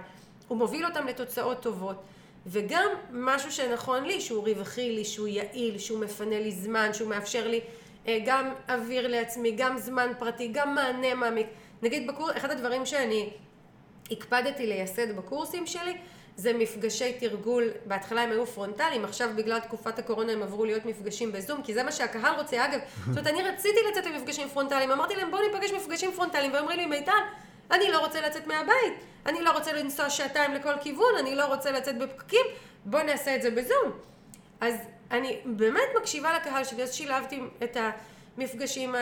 [0.48, 1.96] הוא מוביל אותם לתוצאות טובות.
[2.46, 7.48] וגם משהו שנכון לי, שהוא רווחי לי, שהוא יעיל, שהוא מפנה לי זמן, שהוא מאפשר
[7.48, 7.60] לי
[8.08, 11.46] אה, גם אוויר לעצמי, גם זמן פרטי, גם מענה מעמיק.
[11.82, 13.30] נגיד בקורס, אחד הדברים שאני
[14.10, 15.96] הקפדתי לייסד בקורסים שלי,
[16.36, 21.32] זה מפגשי תרגול, בהתחלה הם היו פרונטליים, עכשיו בגלל תקופת הקורונה הם עברו להיות מפגשים
[21.32, 22.64] בזום, כי זה מה שהקהל רוצה.
[22.64, 26.78] אגב, זאת אומרת, אני רציתי לצאת למפגשים פרונטליים, אמרתי להם בואו ניפגש מפגשים פרונטליים, ואומרים
[26.78, 27.12] לי מיטל,
[27.70, 28.94] אני לא רוצה לצאת מהבית,
[29.26, 32.46] אני לא רוצה לנסוע שעתיים לכל כיוון, אני לא רוצה לצאת בפקקים,
[32.84, 33.92] בואו נעשה את זה בזום.
[34.60, 34.74] אז
[35.10, 37.76] אני באמת מקשיבה לקהל שלי, אז שילבתי את
[38.36, 38.94] המפגשים,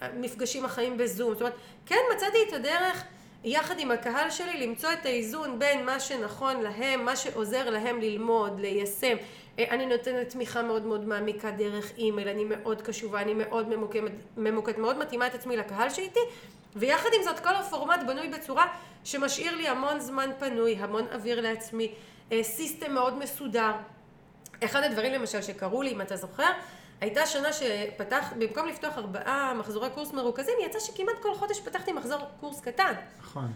[0.00, 1.32] המפגשים אה, החיים בזום.
[1.32, 1.54] זאת אומרת,
[1.86, 3.04] כן מצאתי את הדרך
[3.44, 8.60] יחד עם הקהל שלי למצוא את האיזון בין מה שנכון להם, מה שעוזר להם ללמוד,
[8.60, 9.16] ליישם.
[9.58, 14.12] אה, אני נותנת תמיכה מאוד מאוד מעמיקה דרך אימייל, אני מאוד קשובה, אני מאוד ממוקדת,
[14.36, 16.20] ממוקד, מאוד מתאימה את עצמי לקהל שאיתי,
[16.76, 18.66] ויחד עם זאת כל הפורמט בנוי בצורה
[19.04, 21.94] שמשאיר לי המון זמן פנוי, המון אוויר לעצמי,
[22.32, 23.72] אה, סיסטם מאוד מסודר.
[24.64, 26.50] אחד הדברים למשל שקרו לי, אם אתה זוכר,
[27.00, 32.18] הייתה שנה שפתח, במקום לפתוח ארבעה מחזורי קורס מרוכזים, יצא שכמעט כל חודש פתחתי מחזור
[32.40, 32.92] קורס קטן.
[33.18, 33.52] נכון.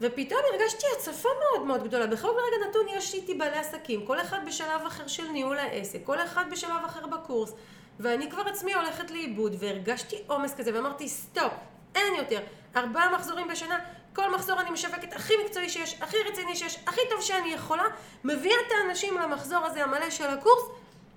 [0.00, 2.06] ופתאום הרגשתי הצפה מאוד מאוד גדולה.
[2.06, 6.20] בכל רגע נתון יש איתי בעלי עסקים, כל אחד בשלב אחר של ניהול העסק, כל
[6.20, 7.52] אחד בשלב אחר בקורס,
[8.00, 11.52] ואני כבר עצמי הולכת לאיבוד, והרגשתי עומס כזה, ואמרתי, סטופ,
[11.94, 12.40] אין יותר.
[12.76, 13.78] ארבעה מחזורים בשנה,
[14.12, 17.84] כל מחזור אני משווקת הכי מקצועי שיש, הכי רציני שיש, הכי טוב שאני יכולה,
[18.24, 20.62] מביאה את האנשים למחזור הזה המלא של הקורס,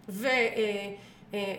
[0.10, 0.28] ו...
[0.28, 0.94] אה,
[1.34, 1.56] אה,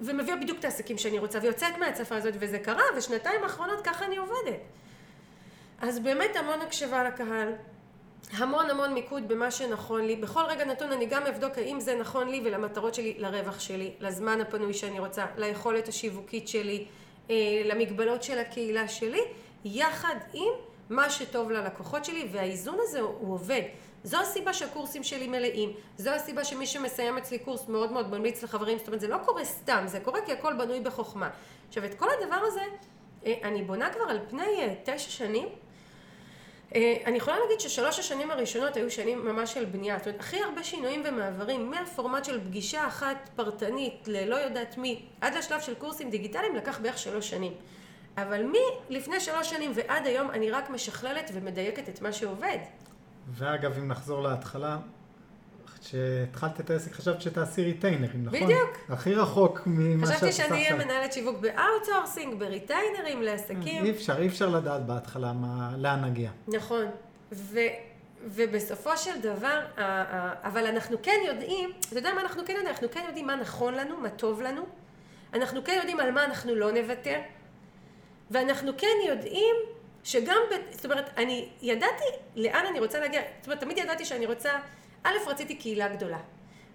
[0.00, 4.16] ומביאה בדיוק את העסקים שאני רוצה, ויוצאת מהצפה הזאת, וזה קרה, ושנתיים האחרונות ככה אני
[4.16, 4.60] עובדת.
[5.80, 7.52] אז באמת המון הקשבה לקהל,
[8.32, 10.16] המון המון מיקוד במה שנכון לי.
[10.16, 14.40] בכל רגע נתון אני גם אבדוק האם זה נכון לי ולמטרות שלי, לרווח שלי, לזמן
[14.40, 16.86] הפנוי שאני רוצה, ליכולת השיווקית שלי,
[17.64, 19.20] למגבלות של הקהילה שלי,
[19.64, 20.52] יחד עם
[20.90, 23.62] מה שטוב ללקוחות שלי, והאיזון הזה הוא עובד.
[24.04, 28.78] זו הסיבה שהקורסים שלי מלאים, זו הסיבה שמי שמסיים אצלי קורס מאוד מאוד ממליץ לחברים,
[28.78, 31.30] זאת אומרת זה לא קורה סתם, זה קורה כי הכל בנוי בחוכמה.
[31.68, 32.60] עכשיו את כל הדבר הזה
[33.26, 35.48] אה, אני בונה כבר על פני אה, תשע שנים.
[36.74, 40.42] אה, אני יכולה להגיד ששלוש השנים הראשונות היו שנים ממש של בנייה, זאת אומרת הכי
[40.42, 46.10] הרבה שינויים ומעברים מהפורמט של פגישה אחת פרטנית ללא יודעת מי עד לשלב של קורסים
[46.10, 47.52] דיגיטליים לקח בערך שלוש שנים.
[48.16, 48.46] אבל
[48.90, 52.58] מלפני שלוש שנים ועד היום אני רק משכללת ומדייקת את מה שעובד.
[53.28, 54.78] ואגב, אם נחזור להתחלה,
[55.86, 58.40] כשהתחלת את העסק חשבת שתעשי ריטיינרים, נכון?
[58.40, 58.70] בדיוק.
[58.88, 60.44] הכי רחוק ממה שאת עושה עכשיו.
[60.46, 63.84] חשבתי שאני אהיה מנהלת שיווק באאוטסורסינג, בריטיינרים, לעסקים.
[63.84, 66.30] אי אפשר, אי אפשר לדעת בהתחלה מה, לאן נגיע.
[66.48, 66.84] נכון.
[67.32, 67.58] ו,
[68.24, 69.60] ובסופו של דבר,
[70.42, 72.68] אבל אנחנו כן יודעים, אתה יודע מה אנחנו כן יודעים?
[72.68, 74.62] אנחנו כן יודעים מה נכון לנו, מה טוב לנו.
[75.34, 77.18] אנחנו כן יודעים על מה אנחנו לא נוותר.
[78.30, 79.56] ואנחנו כן יודעים
[80.04, 80.38] שגם,
[80.70, 82.04] זאת אומרת, אני ידעתי
[82.36, 84.50] לאן אני רוצה להגיע, זאת אומרת, תמיד ידעתי שאני רוצה,
[85.02, 86.18] א', רציתי קהילה גדולה,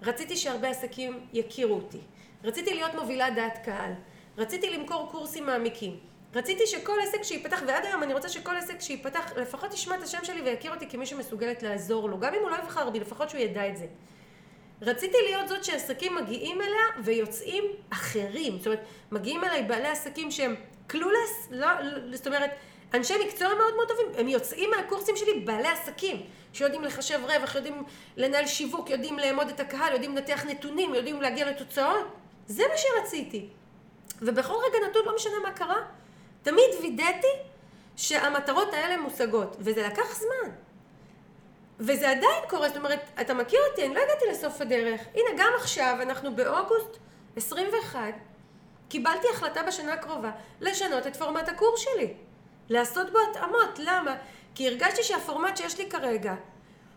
[0.01, 2.01] רציתי שהרבה עסקים יכירו אותי,
[2.43, 3.91] רציתי להיות מובילה דעת קהל,
[4.37, 5.99] רציתי למכור קורסים מעמיקים,
[6.35, 10.19] רציתי שכל עסק שייפתח, ועד היום אני רוצה שכל עסק שייפתח, לפחות ישמע את השם
[10.23, 13.41] שלי ויכיר אותי כמי שמסוגלת לעזור לו, גם אם הוא לא יבחר בי, לפחות שהוא
[13.41, 13.85] ידע את זה.
[14.81, 18.79] רציתי להיות זאת שעסקים מגיעים אליה ויוצאים אחרים, זאת אומרת,
[19.11, 20.55] מגיעים אליי בעלי עסקים שהם
[20.87, 22.51] קלולס, לא, לא, זאת אומרת,
[22.93, 26.21] אנשי מקצוע מאוד מאוד טובים, הם יוצאים מהקורסים שלי בעלי עסקים,
[26.53, 27.83] שיודעים לחשב רווח, יודעים
[28.17, 32.05] לנהל שיווק, יודעים לאמוד את הקהל, יודעים לנתח נתונים, יודעים להגיע לתוצאות.
[32.47, 33.49] זה מה שרציתי.
[34.21, 35.81] ובכל רגע נתון, לא משנה מה קרה,
[36.43, 37.27] תמיד וידאתי
[37.95, 40.51] שהמטרות האלה מושגות, וזה לקח זמן.
[41.79, 45.01] וזה עדיין קורה, זאת אומרת, אתה מכיר אותי, אני לא הגעתי לסוף הדרך.
[45.13, 46.97] הנה, גם עכשיו, אנחנו באוגוסט
[47.35, 47.99] 21,
[48.89, 50.31] קיבלתי החלטה בשנה הקרובה
[50.61, 52.13] לשנות את פורמט הקורס שלי.
[52.69, 53.79] לעשות בו התאמות.
[53.79, 54.15] למה?
[54.55, 56.33] כי הרגשתי שהפורמט שיש לי כרגע,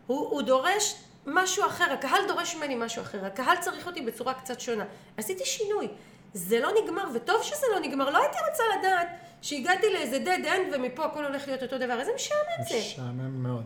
[0.06, 0.94] הוא, הוא דורש
[1.26, 4.84] משהו אחר, הקהל דורש ממני משהו אחר, הקהל צריך אותי בצורה קצת שונה.
[5.16, 5.88] עשיתי שינוי.
[6.34, 8.10] זה לא נגמר, וטוב שזה לא נגמר.
[8.10, 9.08] לא הייתי רוצה לדעת
[9.42, 12.00] שהגעתי לאיזה dead end ומפה הכל הולך להיות אותו דבר.
[12.00, 12.78] איזה משעמם זה.
[12.78, 13.64] משעמם מאוד.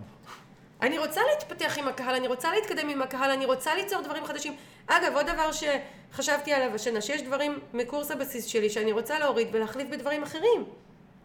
[0.83, 4.57] אני רוצה להתפתח עם הקהל, אני רוצה להתקדם עם הקהל, אני רוצה ליצור דברים חדשים.
[4.87, 9.89] אגב, עוד דבר שחשבתי עליו השנה, שיש דברים מקורס הבסיס שלי שאני רוצה להוריד ולהחליף
[9.89, 10.65] בדברים אחרים.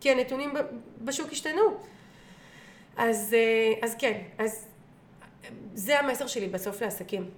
[0.04, 0.54] כי הנתונים
[1.01, 1.62] בשוק השתנו.
[2.97, 4.66] אז, אה, אז כן, אז
[5.74, 7.30] זה המסר שלי בסוף לעסקים.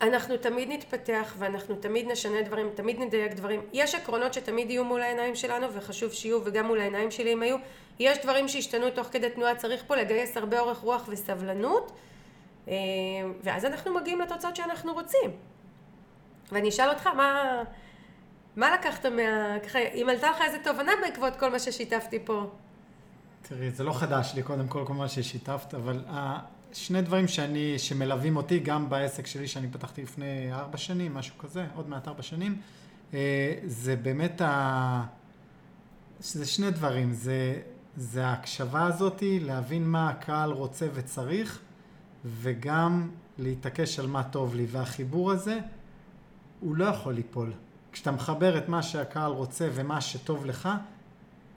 [0.00, 3.60] אנחנו תמיד נתפתח ואנחנו תמיד נשנה דברים, תמיד נדייק דברים.
[3.72, 7.56] יש עקרונות שתמיד יהיו מול העיניים שלנו וחשוב שיהיו וגם מול העיניים שלי הם היו.
[7.98, 11.92] יש דברים שהשתנו תוך כדי תנועה, צריך פה לגייס הרבה אורך רוח וסבלנות
[12.68, 12.74] אה,
[13.42, 15.30] ואז אנחנו מגיעים לתוצאות שאנחנו רוצים.
[16.52, 17.62] ואני אשאל אותך, מה,
[18.56, 19.58] מה לקחת מה...
[19.66, 22.50] ככה, אם עלתה לך איזה תובנה בעקבות כל מה ששיתפתי פה?
[23.42, 26.04] תראי, זה לא חדש לי, קודם כל, כל מה ששיתפת, אבל
[26.72, 31.66] שני דברים שאני, שמלווים אותי גם בעסק שלי שאני פתחתי לפני ארבע שנים, משהו כזה,
[31.74, 32.58] עוד מעט ארבע שנים,
[33.14, 35.04] אה, זה באמת ה...
[36.20, 37.60] זה שני דברים, זה,
[37.96, 41.60] זה ההקשבה הזאתי, להבין מה הקהל רוצה וצריך,
[42.24, 45.58] וגם להתעקש על מה טוב לי, והחיבור הזה,
[46.60, 47.52] הוא לא יכול ליפול.
[47.94, 50.68] כשאתה מחבר את מה שהקהל רוצה ומה שטוב לך,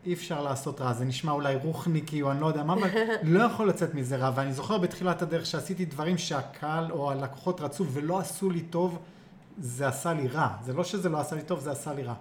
[0.06, 0.94] אי אפשר לעשות רע.
[0.94, 2.90] זה נשמע אולי רוחניקי או אני לא יודע מה, אבל
[3.24, 4.32] לא יכול לצאת מזה רע.
[4.36, 9.00] ואני זוכר בתחילת הדרך שעשיתי דברים שהקהל או הלקוחות רצו ולא עשו לי טוב,
[9.58, 10.50] זה עשה לי רע.
[10.66, 12.14] זה לא שזה לא עשה לי טוב, זה עשה לי רע.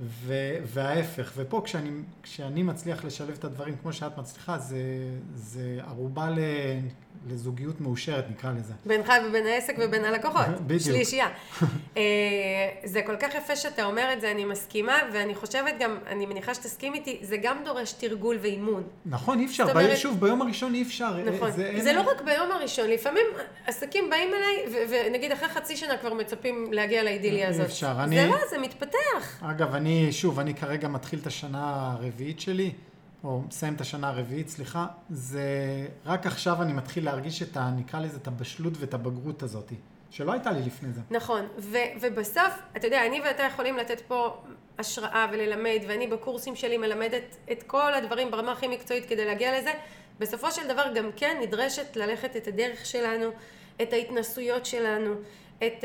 [0.00, 0.34] ו-
[0.64, 1.90] וההפך, ופה כשאני,
[2.22, 4.76] כשאני מצליח לשלב את הדברים כמו שאת מצליחה, זה,
[5.34, 6.38] זה ערובה ל,
[7.30, 8.72] לזוגיות מאושרת, נקרא לזה.
[8.86, 10.46] בינך ובין העסק ובין הלקוחות.
[10.66, 10.82] בדיוק.
[10.82, 11.26] שלישייה.
[11.96, 12.02] אה,
[12.84, 16.54] זה כל כך יפה שאתה אומר את זה, אני מסכימה, ואני חושבת גם, אני מניחה
[16.54, 18.82] שתסכים איתי, זה גם דורש תרגול ואימון.
[19.06, 21.16] נכון, אי אפשר, אומרת- שוב, ביום הראשון אי אפשר.
[21.34, 21.50] נכון.
[21.50, 23.26] זה, אין- זה לא רק ביום הראשון, לפעמים
[23.66, 27.66] עסקים באים אליי, ונגיד אחרי חצי שנה כבר מצפים להגיע לאידיליה אי הזאת.
[27.66, 29.42] אפשר, זה אני- לא, זה מתפתח.
[29.42, 32.72] אגב, אני, שוב, אני כרגע מתחיל את השנה הרביעית שלי,
[33.24, 35.48] או מסיים את השנה הרביעית, סליחה, זה
[36.06, 37.70] רק עכשיו אני מתחיל להרגיש את ה...
[37.70, 39.72] נקרא לזה את הבשלות ואת הבגרות הזאת,
[40.10, 41.00] שלא הייתה לי לפני זה.
[41.10, 44.36] נכון, ו- ובסוף, אתה יודע, אני ואתה יכולים לתת פה
[44.78, 49.72] השראה וללמד, ואני בקורסים שלי מלמדת את כל הדברים ברמה הכי מקצועית כדי להגיע לזה.
[50.18, 53.26] בסופו של דבר גם כן נדרשת ללכת את הדרך שלנו,
[53.82, 55.14] את ההתנסויות שלנו,
[55.58, 55.84] את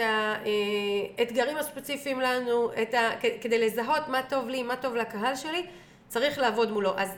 [1.18, 3.10] האתגרים הספציפיים לנו, את ה...
[3.42, 5.66] כדי לזהות מה טוב לי, מה טוב לקהל שלי,
[6.08, 6.94] צריך לעבוד מולו.
[6.98, 7.10] אז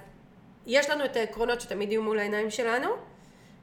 [0.66, 2.90] יש לנו את העקרונות שתמיד יהיו מול העיניים שלנו,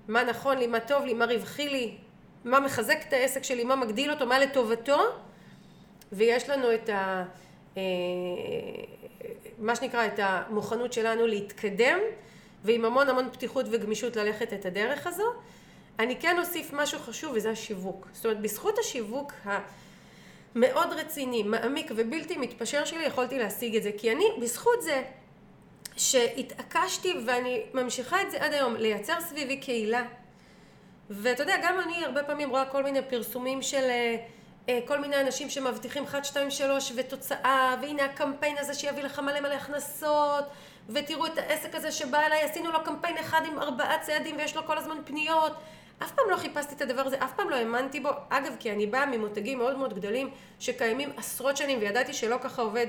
[0.08, 1.96] מה נכון לי, מה טוב לי, מה רווחי לי,
[2.44, 4.98] מה מחזק את העסק שלי, מה מגדיל אותו, מה לטובתו,
[6.12, 7.24] ויש לנו את ה...
[7.76, 7.82] אה,
[9.58, 11.98] מה שנקרא, את המוכנות שלנו להתקדם,
[12.64, 15.32] ועם המון המון פתיחות וגמישות ללכת את הדרך הזו.
[16.00, 18.08] אני כן אוסיף משהו חשוב, וזה השיווק.
[18.12, 23.90] זאת אומרת, בזכות השיווק המאוד רציני, מעמיק ובלתי מתפשר שלי, יכולתי להשיג את זה.
[23.98, 25.02] כי אני, בזכות זה,
[25.96, 30.02] שהתעקשתי ואני ממשיכה את זה עד היום, לייצר סביבי קהילה.
[31.10, 34.16] ואתה יודע, גם אני הרבה פעמים רואה כל מיני פרסומים של אה,
[34.68, 39.40] אה, כל מיני אנשים שמבטיחים 1, 2, 3 ותוצאה, והנה הקמפיין הזה שיביא לך מלא
[39.40, 40.44] מלא הכנסות,
[40.88, 44.66] ותראו את העסק הזה שבא אליי, עשינו לו קמפיין אחד עם ארבעה צעדים ויש לו
[44.66, 45.52] כל הזמן פניות.
[46.02, 48.08] אף פעם לא חיפשתי את הדבר הזה, אף פעם לא האמנתי בו.
[48.28, 50.30] אגב, כי אני באה ממותגים מאוד מאוד גדולים
[50.60, 52.86] שקיימים עשרות שנים, וידעתי שלא ככה עובד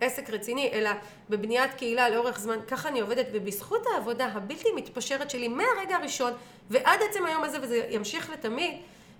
[0.00, 0.90] עסק רציני, אלא
[1.30, 2.58] בבניית קהילה לאורך זמן.
[2.68, 6.32] ככה אני עובדת, ובזכות העבודה הבלתי מתפשרת שלי מהרגע הראשון
[6.70, 8.74] ועד עצם היום הזה, וזה ימשיך לתמיד,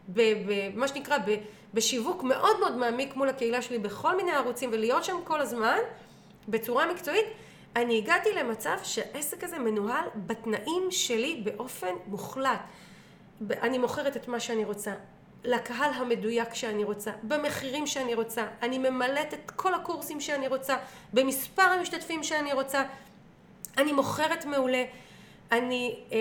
[0.08, 1.18] במה שנקרא,
[1.74, 5.78] בשיווק מאוד מאוד מעמיק מול הקהילה שלי בכל מיני ערוצים, ולהיות שם כל הזמן,
[6.48, 7.26] בצורה מקצועית,
[7.76, 12.60] אני הגעתי למצב שהעסק הזה מנוהל בתנאים שלי באופן מוחלט.
[13.62, 14.92] אני מוכרת את מה שאני רוצה,
[15.44, 20.76] לקהל המדויק שאני רוצה, במחירים שאני רוצה, אני ממלאת את כל הקורסים שאני רוצה,
[21.12, 22.82] במספר המשתתפים שאני רוצה,
[23.78, 24.84] אני מוכרת מעולה,
[25.52, 26.18] אני אה,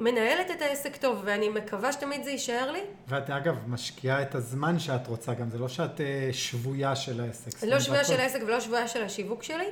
[0.00, 2.80] מנהלת את העסק טוב ואני מקווה שתמיד זה יישאר לי.
[3.08, 7.64] ואת אגב משקיעה את הזמן שאת רוצה גם, זה לא שאת אה, שבויה של העסק.
[7.64, 9.68] לא שבויה של העסק ולא שבויה של השיווק שלי,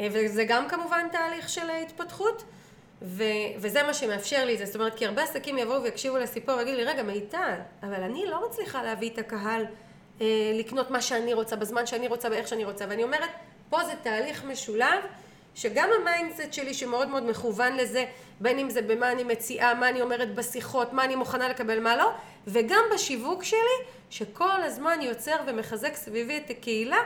[0.00, 2.44] אה, וזה גם כמובן תהליך של התפתחות,
[3.02, 3.24] ו,
[3.56, 4.66] וזה מה שמאפשר לי את זה.
[4.66, 8.48] זאת אומרת, כי הרבה עסקים יבואו ויקשיבו לסיפור ויגידו לי, רגע, מיטל, אבל אני לא
[8.48, 9.64] מצליחה להביא את הקהל
[10.20, 12.84] אה, לקנות מה שאני רוצה, בזמן שאני רוצה, באיך שאני רוצה.
[12.88, 13.30] ואני אומרת,
[13.70, 15.04] פה זה תהליך משולב,
[15.54, 18.04] שגם המיינדסט שלי שמאוד מאוד מכוון לזה,
[18.40, 21.96] בין אם זה במה אני מציעה, מה אני אומרת בשיחות, מה אני מוכנה לקבל, מה
[21.96, 22.10] לא,
[22.46, 23.58] וגם בשיווק שלי,
[24.10, 26.98] שכל הזמן יוצר ומחזק סביבי את הקהילה,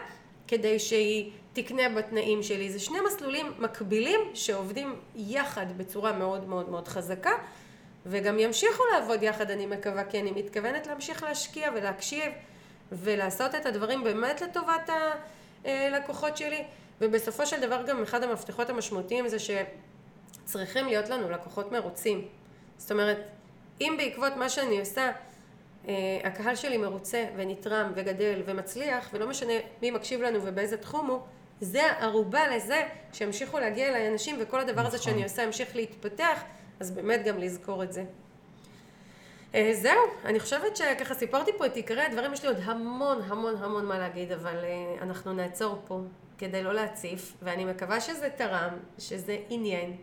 [0.49, 2.71] כדי שהיא תקנה בתנאים שלי.
[2.71, 7.33] זה שני מסלולים מקבילים שעובדים יחד בצורה מאוד מאוד מאוד חזקה,
[8.07, 12.33] וגם ימשיכו לעבוד יחד, אני מקווה, כי אני מתכוונת להמשיך להשקיע ולהקשיב
[12.93, 14.91] ולעשות את הדברים באמת לטובת
[15.65, 16.65] הלקוחות שלי,
[17.01, 22.29] ובסופו של דבר גם אחד המפתחות המשמעותיים זה שצריכים להיות לנו לקוחות מרוצים.
[22.79, 23.19] זאת אומרת,
[23.81, 25.13] אם בעקבות מה שאני עושה, אה,
[26.25, 31.21] הקהל שלי מרוצה ונתרם וגדל ומצליח, ולא משנה מי מקשיב לנו ובאיזה תחום הוא,
[31.61, 32.83] זה הערובה לזה
[33.13, 35.13] שימשיכו להגיע אליי אנשים וכל הדבר הזה נכון.
[35.13, 36.43] שאני עושה ימשיך להתפתח,
[36.81, 38.05] אז באמת גם לזכור את זה.
[39.55, 43.57] אה, זהו, אני חושבת שככה סיפרתי פה את עיקרי הדברים, יש לי עוד המון המון
[43.57, 46.01] המון מה להגיד, אבל אה, אנחנו נעצור פה
[46.39, 49.97] כדי לא להציף, ואני מקווה שזה תרם, שזה עניין.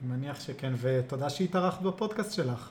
[0.00, 2.70] אני מניח שכן, ותודה שהתארחת בפודקאסט שלך.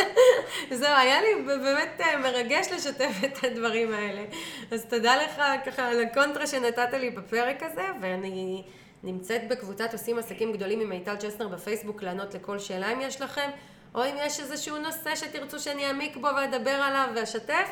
[0.80, 4.24] זהו, היה לי באמת אה, מרגש לשתף את הדברים האלה.
[4.70, 8.62] אז תודה לך ככה על הקונטרה שנתת לי בפרק הזה, ואני
[9.02, 13.50] נמצאת בקבוצת עושים עסקים גדולים עם מיטל צ'סנר בפייסבוק לענות לכל שאלה אם יש לכם,
[13.94, 17.68] או אם יש איזשהו נושא שתרצו שאני אעמיק בו ואדבר עליו ואשתף,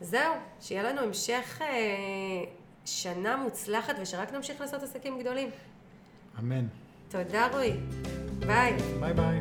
[0.00, 1.66] זהו, שיהיה לנו המשך אה,
[2.84, 5.50] שנה מוצלחת ושרק נמשיך לעשות עסקים גדולים.
[6.38, 6.66] אמן.
[7.10, 7.72] תודה רועי.
[8.46, 8.76] ביי.
[9.00, 9.38] ביי ביי.